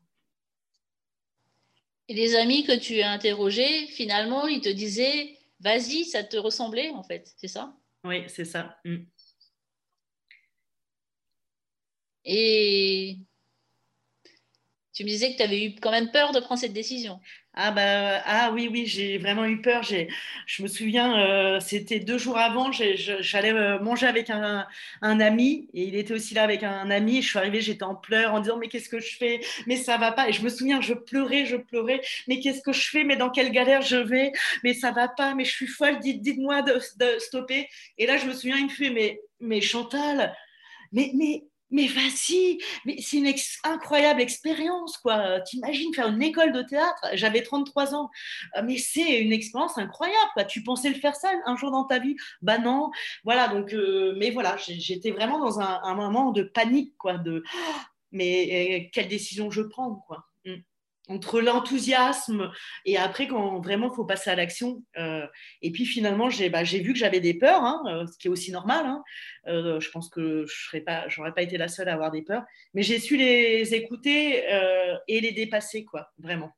[2.09, 6.91] Et les amis que tu as interrogés, finalement, ils te disaient, vas-y, ça te ressemblait,
[6.91, 7.77] en fait, c'est ça?
[8.05, 8.79] Oui, c'est ça.
[8.85, 9.05] Mm.
[12.25, 13.19] Et
[14.99, 17.21] tu me disais que tu avais eu quand même peur de prendre cette décision.
[17.55, 19.85] Ah, bah, ah oui, oui, j'ai vraiment eu peur.
[19.85, 24.67] Je me souviens, euh, c'était deux jours avant, j'allais euh, manger avec un,
[25.01, 27.23] ami et il était aussi là avec un ami.
[27.23, 29.41] Je suis arrivée, j'étais en pleurs en disant mais qu'est-ce que je fais?
[29.69, 30.29] Mais ça va pas.
[30.29, 32.01] Et je me souviens, je pleurais, je pleurais.
[32.27, 33.05] Mais qu'est-ce que je fais?
[33.05, 34.33] Mais dans quelle galère je vais?
[34.65, 35.37] Mais ça va pas.
[35.37, 36.01] Mais je suis folle.
[36.01, 37.69] Dites, dites-moi de, de, stopper.
[37.99, 40.35] Et là, je me souviens, il me fait mais mais Chantal,
[40.91, 42.59] mais mais mais vas-y,
[43.01, 43.33] c'est une
[43.65, 45.41] incroyable expérience, quoi.
[45.41, 48.11] T'imagines faire une école de théâtre J'avais 33 ans,
[48.57, 50.45] euh, mais c'est une expérience incroyable, quoi.
[50.45, 52.17] Tu pensais le faire ça un jour dans ta vie?
[52.43, 52.91] Bah non.
[53.25, 57.19] Voilà, donc, euh, mais voilà, j'étais vraiment dans un, moment de panique, quoi.
[57.19, 57.43] De,
[58.13, 60.28] mais euh, quelle décision je prends, quoi
[61.09, 62.51] entre l'enthousiasme
[62.85, 64.83] et après quand vraiment il faut passer à l'action.
[64.99, 65.27] Euh,
[65.63, 68.31] et puis finalement, j'ai bah, vu que j'avais des peurs, hein, euh, ce qui est
[68.31, 68.85] aussi normal.
[68.85, 69.03] Hein.
[69.47, 72.43] Euh, je pense que je n'aurais pas, pas été la seule à avoir des peurs,
[72.75, 74.45] mais j'ai su les écouter
[75.09, 76.51] et les dépasser, quoi, vraiment.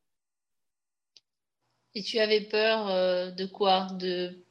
[1.95, 3.87] Et tu avais peur de quoi?
[3.97, 4.43] De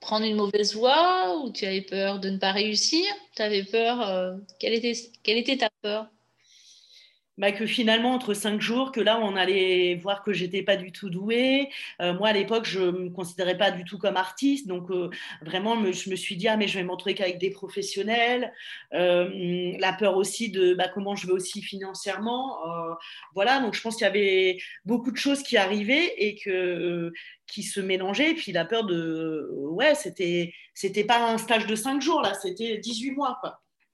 [0.00, 3.04] prendre une mauvaise voie ou tu avais peur de ne pas réussir?
[3.36, 6.08] Tu avais peur quelle, était, quelle était ta peur?
[7.40, 10.92] Bah, que finalement, entre cinq jours, que là, on allait voir que j'étais pas du
[10.92, 11.70] tout douée.
[12.02, 14.66] Euh, moi, à l'époque, je me considérais pas du tout comme artiste.
[14.68, 15.08] Donc, euh,
[15.40, 18.52] vraiment, je me suis dit, ah, mais je vais m'entourer qu'avec des professionnels.
[18.92, 22.58] Euh, la peur aussi de bah, comment je vais aussi financièrement.
[23.34, 27.10] voilà, donc je pense qu'il y avait beaucoup de choses qui arrivaient et que,
[27.46, 28.32] qui se mélangeaient.
[28.32, 32.34] Et puis, la peur de, ouais, c'était, c'était pas un stage de cinq jours, là,
[32.34, 33.40] c'était 18 mois.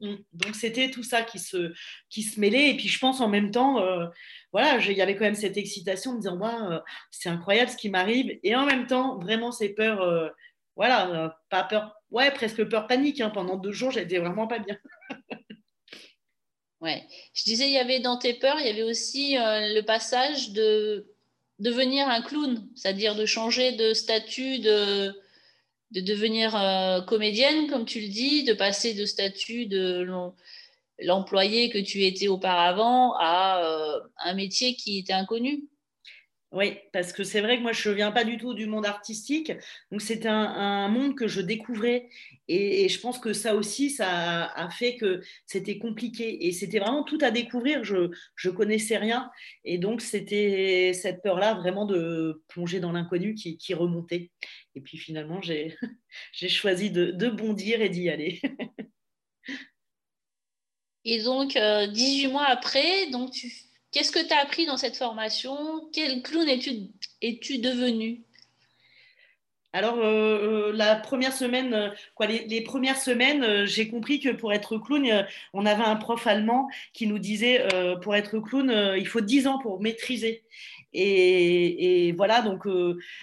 [0.00, 0.16] Mm.
[0.32, 1.72] Donc c'était tout ça qui se,
[2.38, 2.70] mêlait.
[2.70, 4.06] Et puis je pense en même temps, euh,
[4.52, 8.38] voilà, il y avait quand même cette excitation de dire, c'est incroyable ce qui m'arrive.
[8.42, 10.28] Et en même temps, vraiment ces peurs, euh,
[10.76, 13.20] voilà, euh, pas peur, ouais, presque peur panique.
[13.20, 13.30] Hein.
[13.30, 14.76] Pendant deux jours, j'étais vraiment pas bien.
[16.80, 17.02] ouais,
[17.34, 21.12] je disais, il y avait dans tes peurs, il y avait aussi le passage de
[21.58, 25.14] devenir un clown, c'est-à-dire de changer de statut de
[25.92, 30.06] de devenir euh, comédienne, comme tu le dis, de passer de statut de
[30.98, 35.68] l'employé que tu étais auparavant à euh, un métier qui était inconnu.
[36.56, 38.86] Oui, parce que c'est vrai que moi, je ne viens pas du tout du monde
[38.86, 39.52] artistique.
[39.92, 42.08] Donc, c'était un, monde que je découvrais.
[42.48, 46.46] Et, je pense que ça aussi, ça a, fait que c'était compliqué.
[46.46, 47.84] Et c'était vraiment tout à découvrir.
[47.84, 48.08] Je
[48.46, 49.30] ne connaissais rien.
[49.64, 54.30] Et donc, c'était cette peur-là vraiment de plonger dans l'inconnu qui, remontait.
[54.74, 55.76] Et puis, finalement, j'ai
[56.48, 58.40] choisi de, de bondir et d'y aller.
[61.04, 63.50] et donc, 18 euh, mois après, donc tu
[63.92, 65.88] Qu'est-ce que tu as appris dans cette formation?
[65.92, 68.26] Quel clown es-tu devenu?
[69.76, 74.54] Alors, euh, euh, la première semaine, euh, quoi, les, premières semaines, j'ai compris que pour
[74.54, 77.62] être clown, on avait un prof allemand qui nous disait
[78.00, 80.44] pour être clown, il faut 10 ans pour maîtriser.
[80.92, 82.64] Et, voilà, donc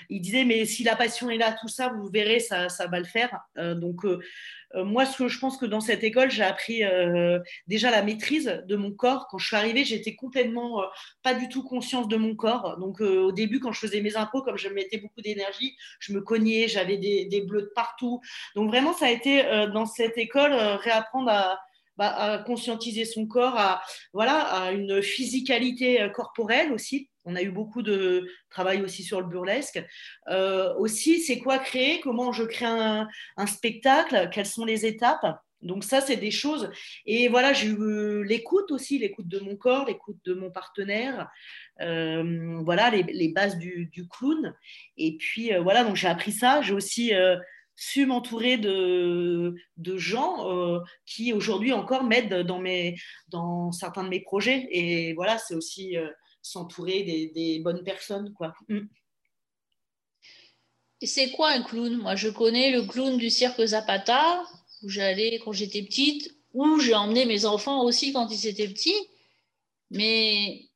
[0.10, 3.06] il disait, mais si la passion est là, tout ça, vous verrez, ça, va le
[3.06, 3.39] faire.
[3.56, 4.06] donc,
[4.76, 8.02] euh, moi, ce que je pense que dans cette école, j'ai appris euh, déjà la
[8.02, 9.28] maîtrise de mon corps.
[9.30, 10.86] Quand je suis arrivée, j'étais complètement euh,
[11.21, 12.78] pas du tout conscience de mon corps.
[12.78, 16.21] Donc, au début, quand je faisais mes impôts, comme je mettais beaucoup d'énergie, je me
[16.21, 18.21] cognais, j'avais des, bleus de partout.
[18.56, 21.28] Donc, vraiment, ça a été dans cette école réapprendre
[21.97, 23.82] bah, à, conscientiser son corps, à,
[24.13, 29.27] voilà, à une physicalité corporelle aussi on a eu beaucoup de travail aussi sur le
[29.27, 29.83] burlesque.
[30.29, 31.99] Euh, aussi, c'est quoi créer?
[32.01, 33.07] Comment je crée un,
[33.47, 34.29] spectacle?
[34.31, 35.39] Quelles sont les étapes?
[35.62, 36.69] Donc ça, c'est des choses.
[37.05, 41.29] Et voilà, j'ai eu euh, l'écoute aussi, l'écoute de mon corps, l'écoute de mon partenaire.
[41.81, 44.53] Euh, voilà, les, bases du, clown.
[44.97, 46.62] Et puis voilà, donc j'ai appris ça.
[46.62, 47.13] J'ai aussi
[47.75, 49.55] su m'entourer de,
[49.95, 52.62] gens qui aujourd'hui encore m'aident dans,
[53.29, 54.67] dans certains de mes projets.
[54.69, 55.95] Et voilà, c'est aussi
[56.43, 58.32] s'entourer des, bonnes personnes.
[58.34, 58.53] Quoi.
[58.67, 58.82] Mm.
[61.01, 61.97] Et c'est quoi un clown?
[61.97, 64.43] Moi, je connais le clown du cirque Zapata,
[64.84, 69.08] où j'allais quand j'étais petite, où j'ai emmené mes enfants aussi quand ils étaient petits.
[69.89, 70.69] Mais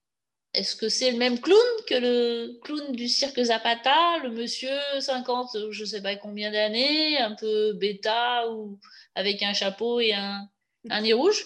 [0.53, 5.71] est-ce que c'est le même clown que le clown du cirque Zapata, le monsieur 50,
[5.71, 8.79] je ne sais pas combien d'années, un peu bêta ou
[9.15, 10.49] avec un chapeau et un,
[10.89, 11.45] un nez rouge?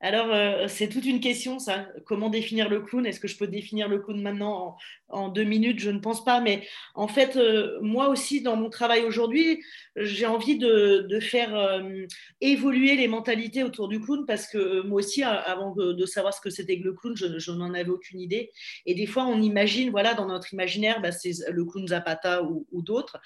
[0.00, 1.88] Alors, euh, c'est toute une question, ça.
[2.04, 3.06] Comment définir le clown?
[3.06, 4.76] Est-ce que je peux définir le clown maintenant
[5.08, 5.78] en, deux minutes?
[5.78, 6.42] Je ne pense pas.
[6.42, 9.62] Mais en fait, euh, moi aussi, dans mon travail aujourd'hui,
[9.96, 12.04] j'ai envie de, faire euh,
[12.42, 16.50] évoluer les mentalités autour du clown parce que moi aussi, avant de, savoir ce que
[16.50, 18.52] c'était que le clown, je, n'en avais aucune idée.
[18.84, 22.66] Et des fois, on imagine, voilà, dans notre imaginaire, bah, c'est le clown Zapata ou,
[22.70, 23.18] ou d'autres.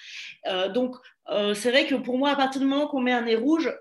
[0.73, 0.95] donc,
[1.55, 3.73] c'est vrai que pour moi, à partir du moment qu'on met un nez rouge,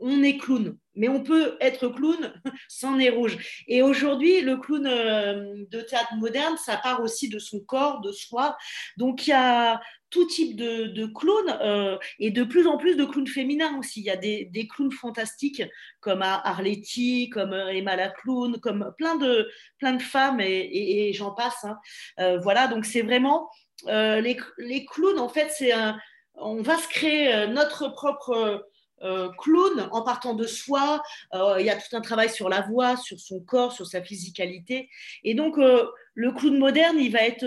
[0.00, 2.32] on est clown, mais on peut être clown
[2.68, 3.64] sans nez rouge.
[3.66, 8.12] Et aujourd'hui, le clown euh, de théâtre moderne, ça part aussi de son corps, de
[8.12, 8.56] soi.
[8.96, 13.04] Donc il y a tout type de, clowns euh, et de plus en plus de
[13.04, 14.00] clowns féminins aussi.
[14.00, 15.62] Il y a des, clowns fantastiques
[16.00, 21.64] comme Arletty, comme Emma la clown, comme plein de, plein de femmes et, j'en passe.
[21.64, 22.36] Hein.
[22.42, 23.48] voilà, donc c'est vraiment
[23.86, 25.98] les, les, clowns, en fait, c'est un,
[26.34, 28.68] on va se créer notre propre
[29.02, 31.02] euh, clown en partant de soi.
[31.34, 34.02] Euh, il y a tout un travail sur la voix, sur son corps, sur sa
[34.02, 34.88] physicalité.
[35.24, 37.46] Et donc, euh, le clown moderne, il va être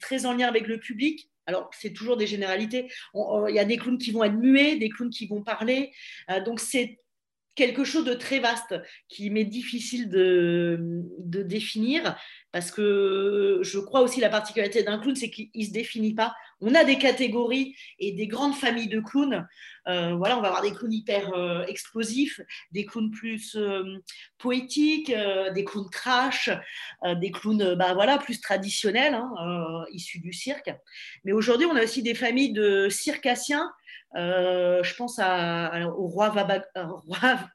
[0.00, 1.30] très en lien avec le public.
[1.46, 2.88] Alors, c'est toujours des généralités.
[3.14, 5.92] Il y a des clowns qui vont être muets, des clowns qui vont parler.
[6.44, 6.98] donc, c'est
[7.54, 8.74] quelque chose de très vaste
[9.08, 10.78] qui m'est difficile de,
[11.18, 12.16] définir
[12.52, 16.34] parce que je crois aussi la particularité d'un clown, c'est qu'il ne se définit pas.
[16.60, 19.46] on a des catégories et des grandes familles de clowns.
[19.88, 22.40] Euh, voilà, on va avoir des clowns hyper euh, explosifs,
[22.70, 23.98] des clowns plus euh,
[24.38, 25.12] poétiques,
[25.54, 26.50] des clowns trash,
[27.20, 30.70] des clowns bah, voilà, plus traditionnels, hein, issus du cirque.
[31.24, 33.70] Mais aujourd'hui, on a aussi des familles de circassiens.
[34.14, 36.30] Je pense au roi,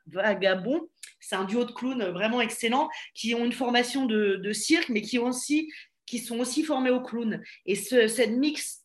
[0.07, 0.87] Vagabond.
[1.19, 5.17] C'est un duo de clowns vraiment excellent qui ont une formation de, cirque, mais qui,
[6.19, 7.41] sont aussi formés au clown.
[7.65, 8.79] Et ce, cette mix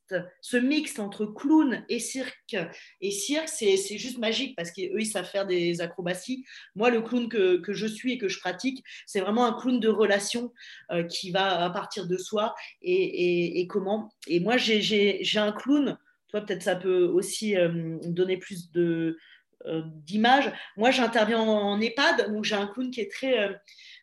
[0.52, 2.56] mix entre clown et cirque,
[3.00, 6.44] et c'est juste magique parce qu'eux, ils savent faire des acrobaties.
[6.74, 9.88] Moi, le clown que, je suis et que je pratique, c'est vraiment un clown de
[9.88, 10.52] relation
[10.90, 14.12] euh, qui va à partir de soi et, comment.
[14.26, 15.98] Et moi, j'ai un clown,
[16.40, 19.18] peut-être ça peut aussi euh, donner plus de
[19.66, 20.52] euh, d'images.
[20.76, 23.50] Moi, j'interviens en, EHPAD, donc j'ai un clown qui est très,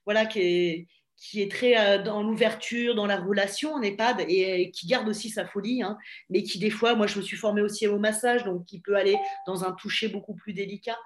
[0.05, 0.87] voilà, qui
[1.35, 5.45] est très euh, dans l'ouverture, dans la relation en EHPAD et qui garde aussi sa
[5.45, 5.97] folie, hein,
[6.29, 8.95] mais qui des fois, moi je me suis formée aussi au massage, donc qui peut
[8.95, 10.97] aller dans un toucher beaucoup plus délicat.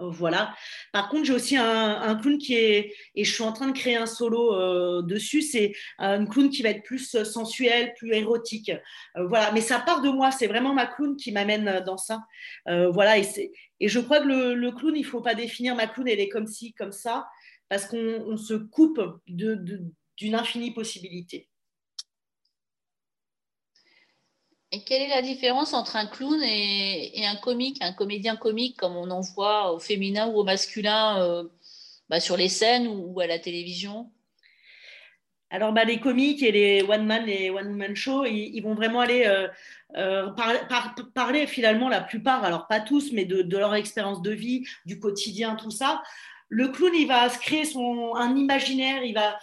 [0.00, 0.54] Euh, voilà.
[0.92, 3.96] Par contre, j'ai aussi un, clown qui est, et je suis en train de créer
[3.96, 8.72] un solo euh, dessus, c'est un clown qui va être plus sensuel, plus érotique.
[9.16, 12.20] voilà, mais ça part de moi, c'est vraiment ma clown qui m'amène dans ça.
[12.66, 15.86] voilà, et, et, je crois que le, le clown, il ne faut pas définir ma
[15.86, 17.26] clown, elle est comme ci, comme ça
[17.70, 21.49] parce qu'on se coupe d'une infinie possibilité.
[24.72, 28.96] Et quelle est la différence entre un clown et, un comique, un comédien comique comme
[28.96, 31.44] on en voit au féminin ou au masculin euh,
[32.08, 34.12] bah, sur les scènes ou, à la télévision?
[35.50, 39.48] Alors, bah, les comiques et les one-man et one-woman show, ils, vont vraiment aller euh,
[39.96, 40.28] euh,
[41.14, 45.56] parler finalement la plupart, alors pas tous, mais de, leur expérience de vie, du quotidien,
[45.56, 46.00] tout ça,
[46.48, 49.40] le clown, il va se créer son, un imaginaire, il va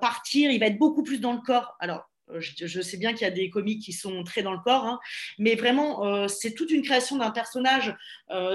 [0.00, 1.76] partir, il va être beaucoup plus dans le corps.
[1.78, 4.58] Alors, euh, je, sais bien qu'il y a des comiques qui sont très dans le
[4.58, 4.98] corps, hein,
[5.38, 7.94] mais vraiment, euh, c'est toute une création d'un personnage.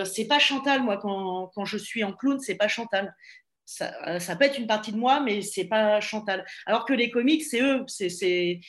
[0.06, 3.14] c'est pas Chantal, moi, quand, quand, je suis en clown, c'est pas Chantal.
[3.82, 6.46] Euh, ça, peut être une partie de moi, mais c'est pas Chantal.
[6.66, 8.60] Alors que les comics, c'est eux, c'est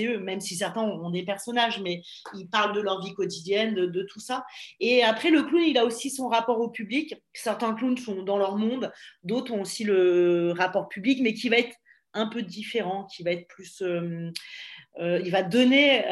[0.00, 2.02] eux, même si certains ont des personnages, mais
[2.34, 4.44] ils parlent de leur vie quotidienne, de, tout ça.
[4.80, 7.14] Et après, le clown, il a aussi son rapport au public.
[7.32, 11.56] Certains clowns sont dans leur monde, d'autres ont aussi le rapport public, mais qui va
[11.58, 11.76] être
[12.14, 13.82] un peu différent, qui va être plus.
[13.82, 14.30] Euh,
[14.98, 16.04] euh, il va donner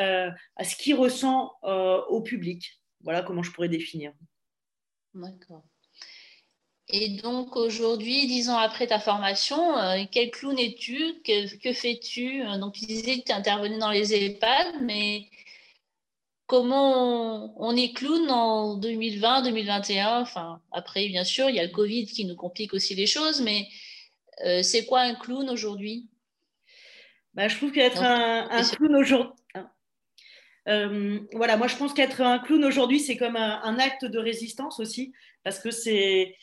[0.57, 2.81] à ce qu'il ressent au public.
[3.03, 4.13] Voilà comment je pourrais définir.
[5.15, 5.65] D'accord.
[6.89, 11.21] Et donc aujourd'hui, dix ans après ta formation, euh, quel clown es-tu?
[11.25, 12.45] Que, fais-tu?
[12.61, 15.29] Donc tu disais que tu intervenais dans les EHPAD, mais
[16.47, 21.73] comment on, est clown en 2020, 2021 Enfin, après, bien sûr, il y a le
[21.73, 23.67] Covid qui nous complique aussi les choses, mais
[24.45, 26.09] euh, c'est quoi un clown aujourd'hui?
[27.35, 29.33] Bah, Je trouve qu'être un, un clown aujourd'hui
[30.69, 34.81] euh, voilà, moi je pense qu'être un clown aujourd'hui, c'est comme un, acte de résistance
[34.81, 35.13] aussi,
[35.45, 36.35] parce que c'est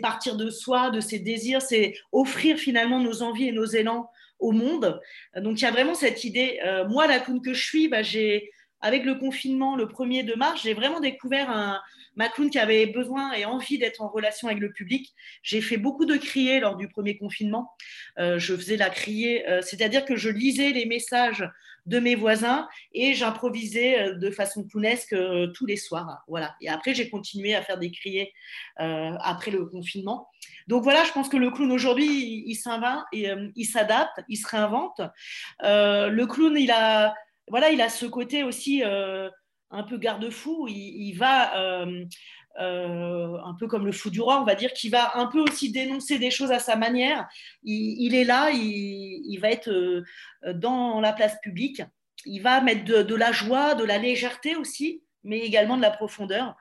[0.00, 4.52] partir de soi, de ses désirs, c'est offrir finalement nos envies et nos élans au
[4.52, 5.00] monde.
[5.36, 6.60] Donc il y a vraiment cette idée.
[6.64, 8.52] Euh, moi, la clown que je suis, bah, j'ai
[8.84, 11.80] avec le confinement, le 1er de mars, j'ai vraiment découvert un,
[12.16, 15.12] ma clown qui avait besoin et envie d'être en relation avec le public.
[15.42, 17.72] J'ai fait beaucoup de crier lors du premier confinement.
[18.18, 21.44] Euh, je faisais la crier, c'est-à-dire que je lisais les messages
[21.86, 26.24] de mes voisins et j'improvisais euh, de façon clownesque euh, tous les soirs.
[26.28, 26.54] Voilà.
[26.60, 28.32] Et après, j'ai continué à faire des criers
[28.80, 30.28] euh, après le confinement.
[30.66, 35.00] Donc voilà, je pense que le clown aujourd'hui, il, s'invente, il s'adapte, il se réinvente.
[35.60, 37.14] le clown, il a,
[37.48, 40.66] voilà, il a ce côté aussi un peu garde-fou.
[40.68, 41.52] Il, va
[42.60, 45.40] euh, un peu comme le fou du roi, on va dire, qui va un peu
[45.40, 47.26] aussi dénoncer des choses à sa manière.
[47.64, 50.04] Il, est là, il, va être euh,
[50.54, 51.82] dans la place publique.
[52.26, 56.56] Il va mettre de, la joie, de la légèreté aussi, mais également de la profondeur.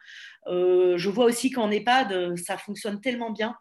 [0.47, 3.55] Euh, je vois aussi qu'en EHPAD, ça fonctionne tellement bien.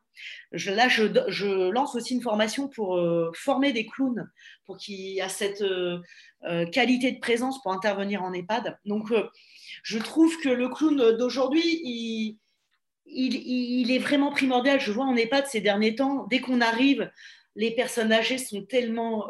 [0.52, 3.00] là, je, lance aussi une formation pour
[3.34, 4.30] former des clowns,
[4.64, 5.64] pour qu'il y ait cette
[6.72, 8.78] qualité de présence pour intervenir en EHPAD.
[8.84, 9.12] Donc,
[9.82, 12.38] je trouve que le clown d'aujourd'hui,
[13.06, 14.80] il, est vraiment primordial.
[14.80, 17.10] Je vois en EHPAD ces derniers temps, dès qu'on arrive,
[17.54, 19.28] les personnes âgées sont tellement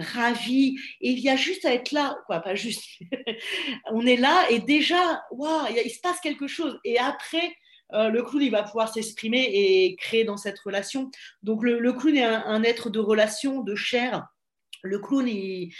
[0.00, 0.78] ravies.
[1.00, 2.84] Et il y a juste à être là, quoi, pas juste.
[3.90, 6.78] on est là et déjà, waouh, il se passe quelque chose.
[6.84, 7.54] Et après,
[7.92, 11.10] euh, le clown, il va pouvoir s'exprimer et créer dans cette relation.
[11.42, 14.26] Donc, le, clown est un, être de relation, de chair
[14.82, 15.72] le clown, il,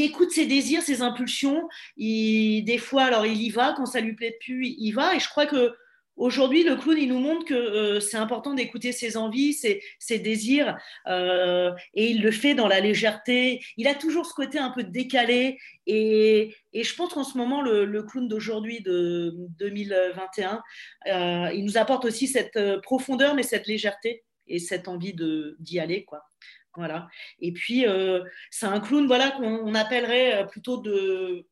[0.00, 1.68] écoute ses désirs, ses impulsions.
[1.96, 5.16] des fois, alors il y va, quand ça lui plaît plus, il y va.
[5.16, 5.74] Et je crois que
[6.16, 10.76] Aujourd'hui, le clown, il nous montre que euh, c'est important d'écouter ses envies, ses, désirs,
[11.08, 13.64] euh, et il le fait dans la légèreté.
[13.76, 18.02] Il a toujours ce côté un peu décalé, et, je pense qu'en ce moment, le,
[18.04, 20.62] clown d'aujourd'hui, de 2021,
[21.06, 25.14] euh, il nous apporte aussi cette profondeur, mais cette légèreté et cette envie
[25.58, 26.22] d'y aller, quoi.
[26.76, 27.08] Voilà.
[27.40, 27.84] Et puis,
[28.50, 31.46] c'est un clown, voilà, qu'on appellerait plutôt de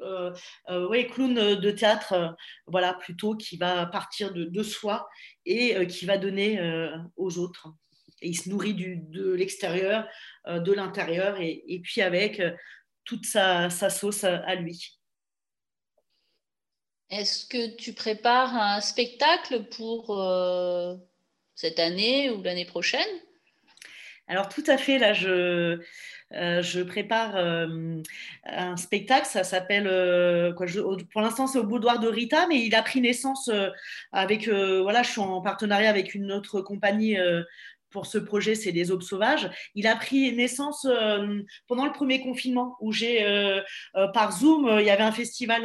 [0.00, 0.32] euh,
[0.70, 2.28] euh, oui, clown de théâtre, euh,
[2.66, 5.08] voilà, plutôt qui va partir de, soi
[5.46, 6.58] et qui va donner
[7.16, 7.68] aux autres.
[8.20, 10.08] Et il se nourrit de l'extérieur,
[10.46, 12.40] de l'intérieur, et, puis avec
[13.04, 14.98] toute sa, sa, sauce à lui.
[17.10, 20.06] Est-ce que tu prépares un spectacle pour
[21.54, 23.20] cette année ou l'année prochaine?
[24.26, 25.80] Alors tout à fait, là, je,
[26.32, 28.00] euh, prépare euh,
[28.44, 30.52] un spectacle, ça s'appelle, euh,
[31.12, 33.50] pour l'instant c'est au boudoir de Rita, mais il a pris naissance
[34.12, 37.18] avec, voilà, je suis en partenariat avec une autre compagnie
[37.94, 39.48] pour ce projet, c'est les aubes sauvages.
[39.76, 43.60] Il a pris naissance euh, pendant le premier confinement où j'ai, euh,
[43.94, 45.62] euh, par Zoom, il y avait un festival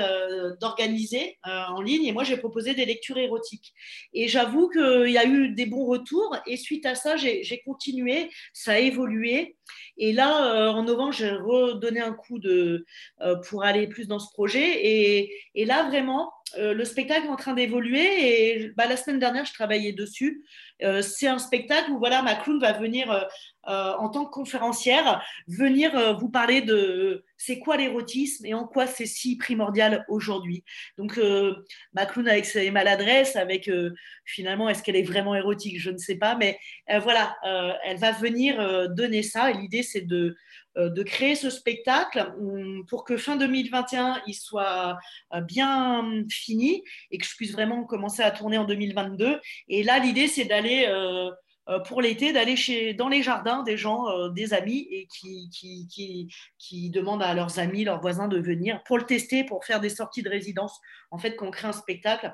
[0.62, 3.74] d'organiser en ligne et moi j'ai proposé des lectures érotiques.
[4.14, 8.30] Et j'avoue qu'il y a eu des bons retours et suite à ça, j'ai continué,
[8.54, 9.58] ça a évolué.
[9.98, 12.86] Et là, en novembre, j'ai redonné un coup de,
[13.48, 14.86] pour aller plus dans ce projet.
[14.86, 19.20] Et, et là, vraiment, euh, le spectacle est en train d'évoluer et bah, la semaine
[19.20, 20.44] dernière, je travaillais dessus.
[20.82, 23.12] Euh, c'est un spectacle où voilà, ma va venir
[23.68, 28.88] euh, en tant que conférencière, venir vous parler de c'est quoi l'érotisme et en quoi
[28.88, 30.64] c'est si primordial aujourd'hui.
[30.98, 31.20] Donc,
[31.94, 33.70] ma clown avec ses maladresses, avec
[34.26, 35.80] finalement, est-ce qu'elle est vraiment érotique?
[35.80, 36.58] Je ne sais pas, mais
[37.02, 37.38] voilà,
[37.84, 40.36] elle va venir donner ça et l'idée, c'est de
[40.76, 42.34] de créer ce spectacle
[42.88, 44.98] pour que fin 2021, il soit
[45.34, 49.40] euh, bien fini et que je puisse vraiment commencer à tourner en 2022.
[49.68, 50.86] Et là, l'idée, c'est d'aller
[51.70, 55.50] euh, pour l'été, d'aller chez, dans les jardins des gens, euh, des amis, et qui,
[55.52, 59.64] qui, qui, qui, demandent à leurs amis, leurs voisins de venir pour le tester, pour
[59.64, 60.80] faire des sorties de résidence.
[61.12, 62.34] En fait, qu'on crée un spectacle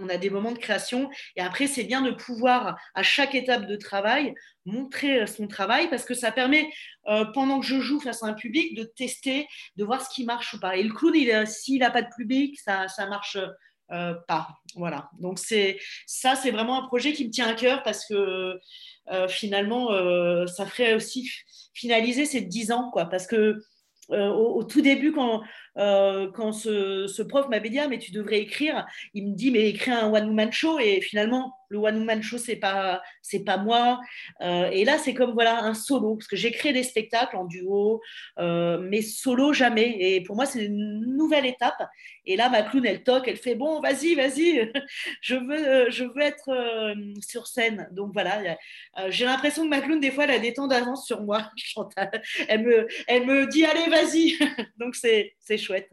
[0.00, 1.10] on a des moments de création.
[1.36, 6.04] Et après c'est bien de pouvoir à chaque étape de travail montrer son travail parce
[6.04, 6.68] que ça permet
[7.08, 10.24] euh, pendant que je joue face à un public de tester de voir ce qui
[10.24, 10.76] marche ou pas.
[10.76, 13.36] Et le clown s'il n'a pas de public ça ça marche
[13.92, 14.48] euh, pas.
[14.74, 15.10] Voilà.
[15.20, 18.58] Donc ça c'est vraiment un projet qui me tient à cœur parce que
[19.10, 21.30] euh, finalement euh, ça ferait aussi
[21.74, 23.06] finaliser ces dix ans quoi.
[23.06, 23.62] Parce que
[24.10, 25.42] euh, au, tout début, quand,
[25.76, 26.28] euh,
[27.06, 28.84] ce prof m'avait dit ah, mais tu devrais écrire,
[29.14, 32.38] il me dit mais écris un one woman show et finalement le one woman show
[32.38, 34.00] c'est pas c'est pas moi.
[34.42, 37.46] Euh, et là c'est comme voilà un solo parce que j'ai créé des spectacles en
[37.46, 38.00] duo
[38.38, 39.96] euh, mais solo jamais.
[39.98, 41.82] Et pour moi c'est une nouvelle étape.
[42.26, 44.70] Et là ma clown elle toque elle fait bon vas-y vas-y
[45.22, 46.94] je veux je veux être euh,
[47.26, 47.88] sur scène.
[47.92, 48.56] Donc voilà
[49.08, 51.50] j'ai l'impression que ma clown des fois elle a des temps d'avance sur moi
[52.48, 54.38] elle me elle me dit allez vas-y.
[54.76, 55.90] Donc c'est c'est chouette.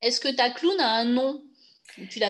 [0.00, 1.44] Est-ce que ta clown a un nom?
[2.08, 2.20] Tu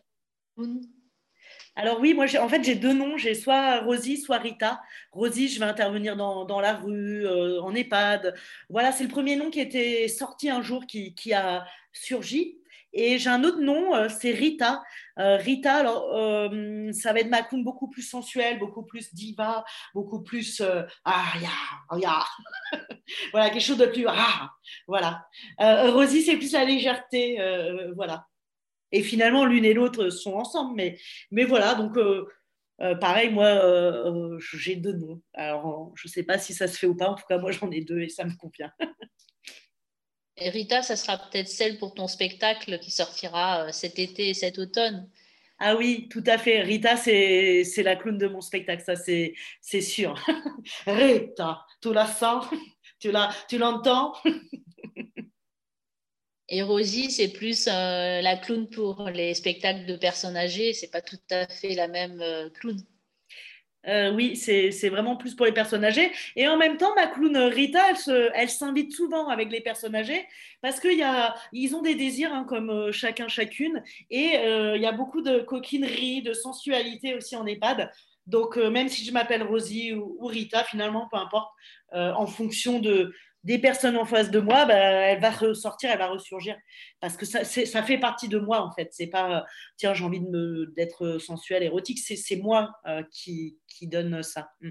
[1.80, 4.82] alors oui, moi en fait j'ai deux noms, j'ai soit Rosie, soit Rita.
[5.12, 8.34] Rosie, je vais intervenir dans, dans la rue, euh, en EHPAD.
[8.68, 12.58] Voilà, c'est le premier nom qui était sorti un jour, qui, qui a surgi.
[12.92, 14.82] Et j'ai un autre nom, euh, c'est Rita.
[15.18, 19.64] Euh, Rita, alors euh, ça va être ma clown beaucoup plus sensuelle, beaucoup plus diva,
[19.94, 21.48] beaucoup plus euh, ah ya,
[21.90, 22.24] oh, ya.
[23.32, 24.50] voilà quelque chose de plus ah
[24.86, 25.26] voilà.
[25.58, 27.38] Rosie c'est plus la légèreté,
[27.94, 28.26] voilà
[28.92, 30.74] et finalement l'une et l'autre sont ensemble.
[30.74, 30.98] Mais,
[31.30, 32.26] mais voilà, donc euh,
[32.80, 35.20] euh, pareil, moi euh, j'ai deux noms.
[35.34, 37.52] Alors je ne sais pas si ça se fait ou pas, en tout cas moi
[37.52, 38.72] j'en ai deux et ça me convient.
[40.36, 44.58] et Rita, ça sera peut-être celle pour ton spectacle qui sortira cet été et cet
[44.58, 45.08] automne.
[45.62, 46.62] Ah oui, tout à fait.
[46.62, 50.14] Rita, c'est la clown de mon spectacle, ça c'est sûr.
[50.86, 52.46] Rita, tu la sens
[53.00, 53.10] Tu
[53.58, 54.14] l'entends?
[56.52, 60.72] Et Rosie, c'est plus euh, la clown pour les spectacles de personnes âgées.
[60.72, 62.76] C'est pas tout à fait la même euh, clown.
[63.86, 66.10] Euh, oui, c'est vraiment plus pour les personnes âgées.
[66.34, 67.80] Et en même temps, ma clown Rita,
[68.34, 70.26] elle s'invite souvent avec les personnes âgées
[70.60, 73.82] parce qu'ils ont des désirs hein, comme chacun, chacune.
[74.10, 77.90] Et il y a beaucoup de coquinerie, de sensualité aussi en EHPAD.
[78.26, 81.50] Donc, même si je m'appelle Rosie ou, Rita, finalement, peu importe,
[81.92, 86.08] en fonction de, des personnes en face de moi, bah, elle va ressortir, elle va
[86.08, 86.56] ressurgir.
[87.00, 88.88] Parce que ça, ça fait partie de moi, en fait.
[88.92, 90.22] C'est pas, tiens, j'ai envie
[90.76, 91.98] d'être sensuelle, érotique.
[91.98, 94.50] C'est moi euh, qui, qui, donne ça.
[94.60, 94.70] Mm.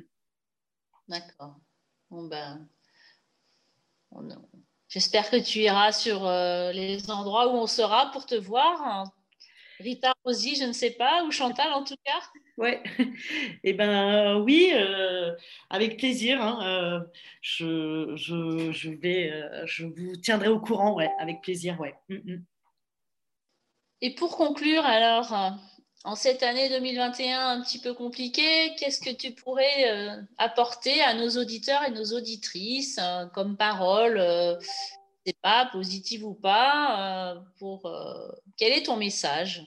[1.08, 1.56] D'accord.
[2.12, 2.68] Bon, ben,
[4.88, 9.12] J'espère que tu iras sur euh, les endroits où on sera pour te voir.
[9.80, 12.20] Rita Rosy, je ne sais pas, ou Chantal en tout cas
[12.58, 12.84] Ouais,
[13.64, 15.34] eh ben oui, euh,
[15.70, 16.42] avec plaisir.
[16.42, 17.00] Hein, euh,
[17.42, 21.96] je, je, je, vais, euh, je vous tiendrai au courant, ouais, avec plaisir, ouais.
[22.10, 22.46] Mm, mm.
[24.02, 25.34] Et pour conclure, alors,
[26.04, 31.30] en cette année 2021 un petit peu compliquée, qu'est-ce que tu pourrais apporter à nos
[31.38, 33.00] auditeurs et nos auditrices
[33.34, 34.18] comme parole
[35.26, 37.92] sais pas, positive ou pas, pour
[38.60, 39.66] quel est ton message?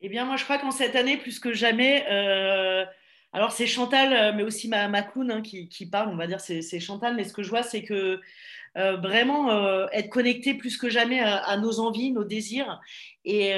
[0.00, 2.84] Eh bien, moi, je crois qu'en cette année, plus que jamais, euh,
[3.32, 7.14] alors c'est Chantal, euh, mais aussi ma, hein, qui, parle, on va dire, c'est Chantal,
[7.14, 8.20] mais ce que je vois, c'est que
[8.76, 12.80] euh, vraiment être connecté plus que jamais à, nos envies, nos désirs,
[13.24, 13.54] et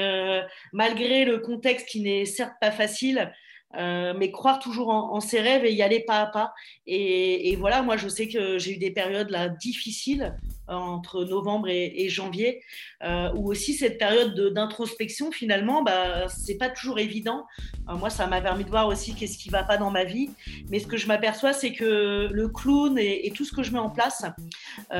[0.71, 3.33] malgré le contexte qui n'est certes pas facile,
[3.73, 6.53] mais croire toujours en, ses rêves et y aller pas à pas.
[6.87, 10.33] Et, voilà, moi, je sais que j'ai eu des périodes là difficiles
[10.69, 12.61] entre novembre et, janvier,
[13.03, 17.45] euh, où aussi cette période d'introspection, finalement, bah, c'est pas toujours évident.
[17.87, 20.29] moi, ça m'a permis de voir aussi qu'est-ce qui va pas dans ma vie.
[20.69, 23.79] Mais ce que je m'aperçois, c'est que le clown et, tout ce que je mets
[23.79, 24.25] en place,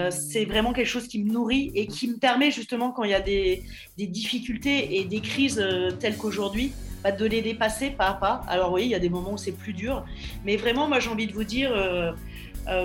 [0.09, 3.15] c'est vraiment quelque chose qui me nourrit et qui me permet justement, quand il y
[3.15, 3.63] a des,
[3.97, 5.63] des difficultés et des crises
[5.99, 6.73] telles qu'aujourd'hui,
[7.11, 8.41] de les dépasser pas à pas.
[8.47, 10.05] Alors oui, il y a des moments où c'est plus dur,
[10.45, 12.13] mais vraiment, moi j'ai envie de vous dire, euh, euh,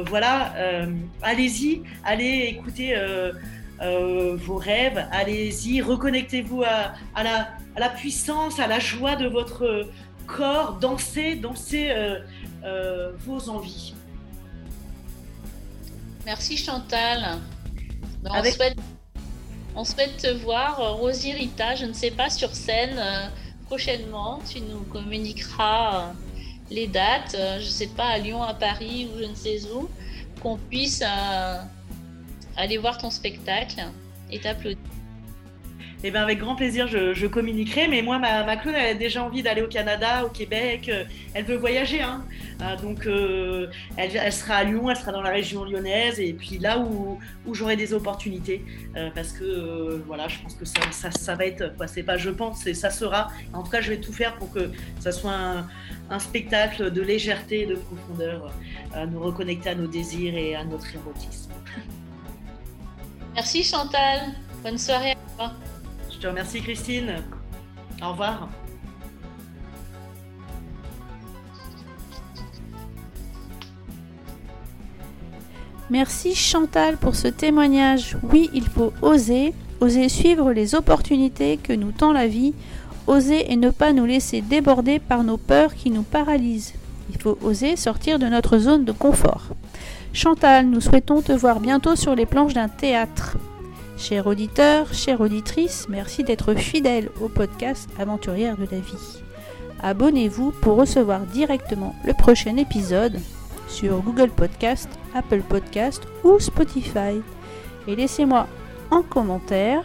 [0.07, 0.87] voilà, euh,
[1.23, 2.95] allez-y, allez écouter
[3.81, 9.89] vos rêves, allez-y, reconnectez-vous à, la, à, la, puissance, à la joie de votre
[10.27, 11.93] corps, dansez, dansez
[13.27, 13.95] vos envies.
[16.25, 17.39] Merci Chantal.
[18.25, 18.79] On, souhaite,
[19.77, 22.99] on, souhaite, te voir, Rosie Rita, je ne sais pas, sur scène
[23.65, 26.13] prochainement, tu nous communiqueras euh,
[26.71, 29.61] les dates, euh, je ne sais pas, à Lyon, à Paris ou je ne sais
[29.73, 29.89] où,
[30.43, 31.59] qu'on puisse euh,
[32.57, 33.83] aller voir ton spectacle
[34.31, 34.79] et t'applaudir.
[36.07, 37.89] Eh bien, avec grand plaisir, je, communiquerai.
[37.89, 40.91] Mais moi, ma, ma elle a déjà envie d'aller au Canada, au Québec.
[41.33, 42.03] Elle veut voyager.
[42.03, 42.23] Hein.
[42.83, 43.09] donc,
[43.97, 46.21] elle, sera à Lyon, elle sera dans la région lyonnaise.
[46.21, 47.19] Et puis là où,
[47.55, 48.63] j'aurai des opportunités.
[49.15, 51.73] parce que, voilà, je pense que ça, va être.
[51.87, 53.29] C'est pas je pense, ça sera.
[53.55, 55.67] En tout cas, je vais tout faire pour que ça soit un,
[56.11, 58.53] un spectacle de légèreté et de profondeur.
[59.11, 61.51] nous reconnecter à nos désirs et à notre érotisme.
[63.35, 64.35] Merci Chantal.
[64.63, 65.53] Bonne soirée à toi.
[66.25, 67.17] Te remercie Christine.
[68.03, 68.49] Au revoir.
[75.91, 78.17] Merci Chantal pour ce témoignage.
[78.23, 79.53] Oui, il faut oser,
[79.83, 82.55] oser suivre les opportunités que nous tend la vie,
[83.07, 86.73] oser et ne pas nous laisser déborder par nos peurs qui nous paralysent.
[87.11, 89.49] Il faut oser sortir de notre zone de confort.
[90.15, 93.37] Chantal, nous souhaitons te voir bientôt sur les planches d'un théâtre.
[93.97, 99.23] Chers auditeurs, chères auditrices, merci d'être fidèles au podcast Aventurière de la vie.
[99.83, 103.21] Abonnez-vous pour recevoir directement le prochain épisode
[103.69, 107.23] sur Google Podcast, Apple Podcast ou Spotify.
[107.87, 108.49] Et laissez-moi
[108.91, 109.85] en commentaire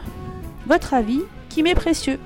[0.66, 2.20] votre avis qui m'est précieux.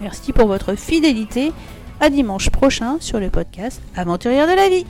[0.00, 1.52] Merci pour votre fidélité.
[2.00, 4.84] À dimanche prochain sur le podcast Aventurière de la vie.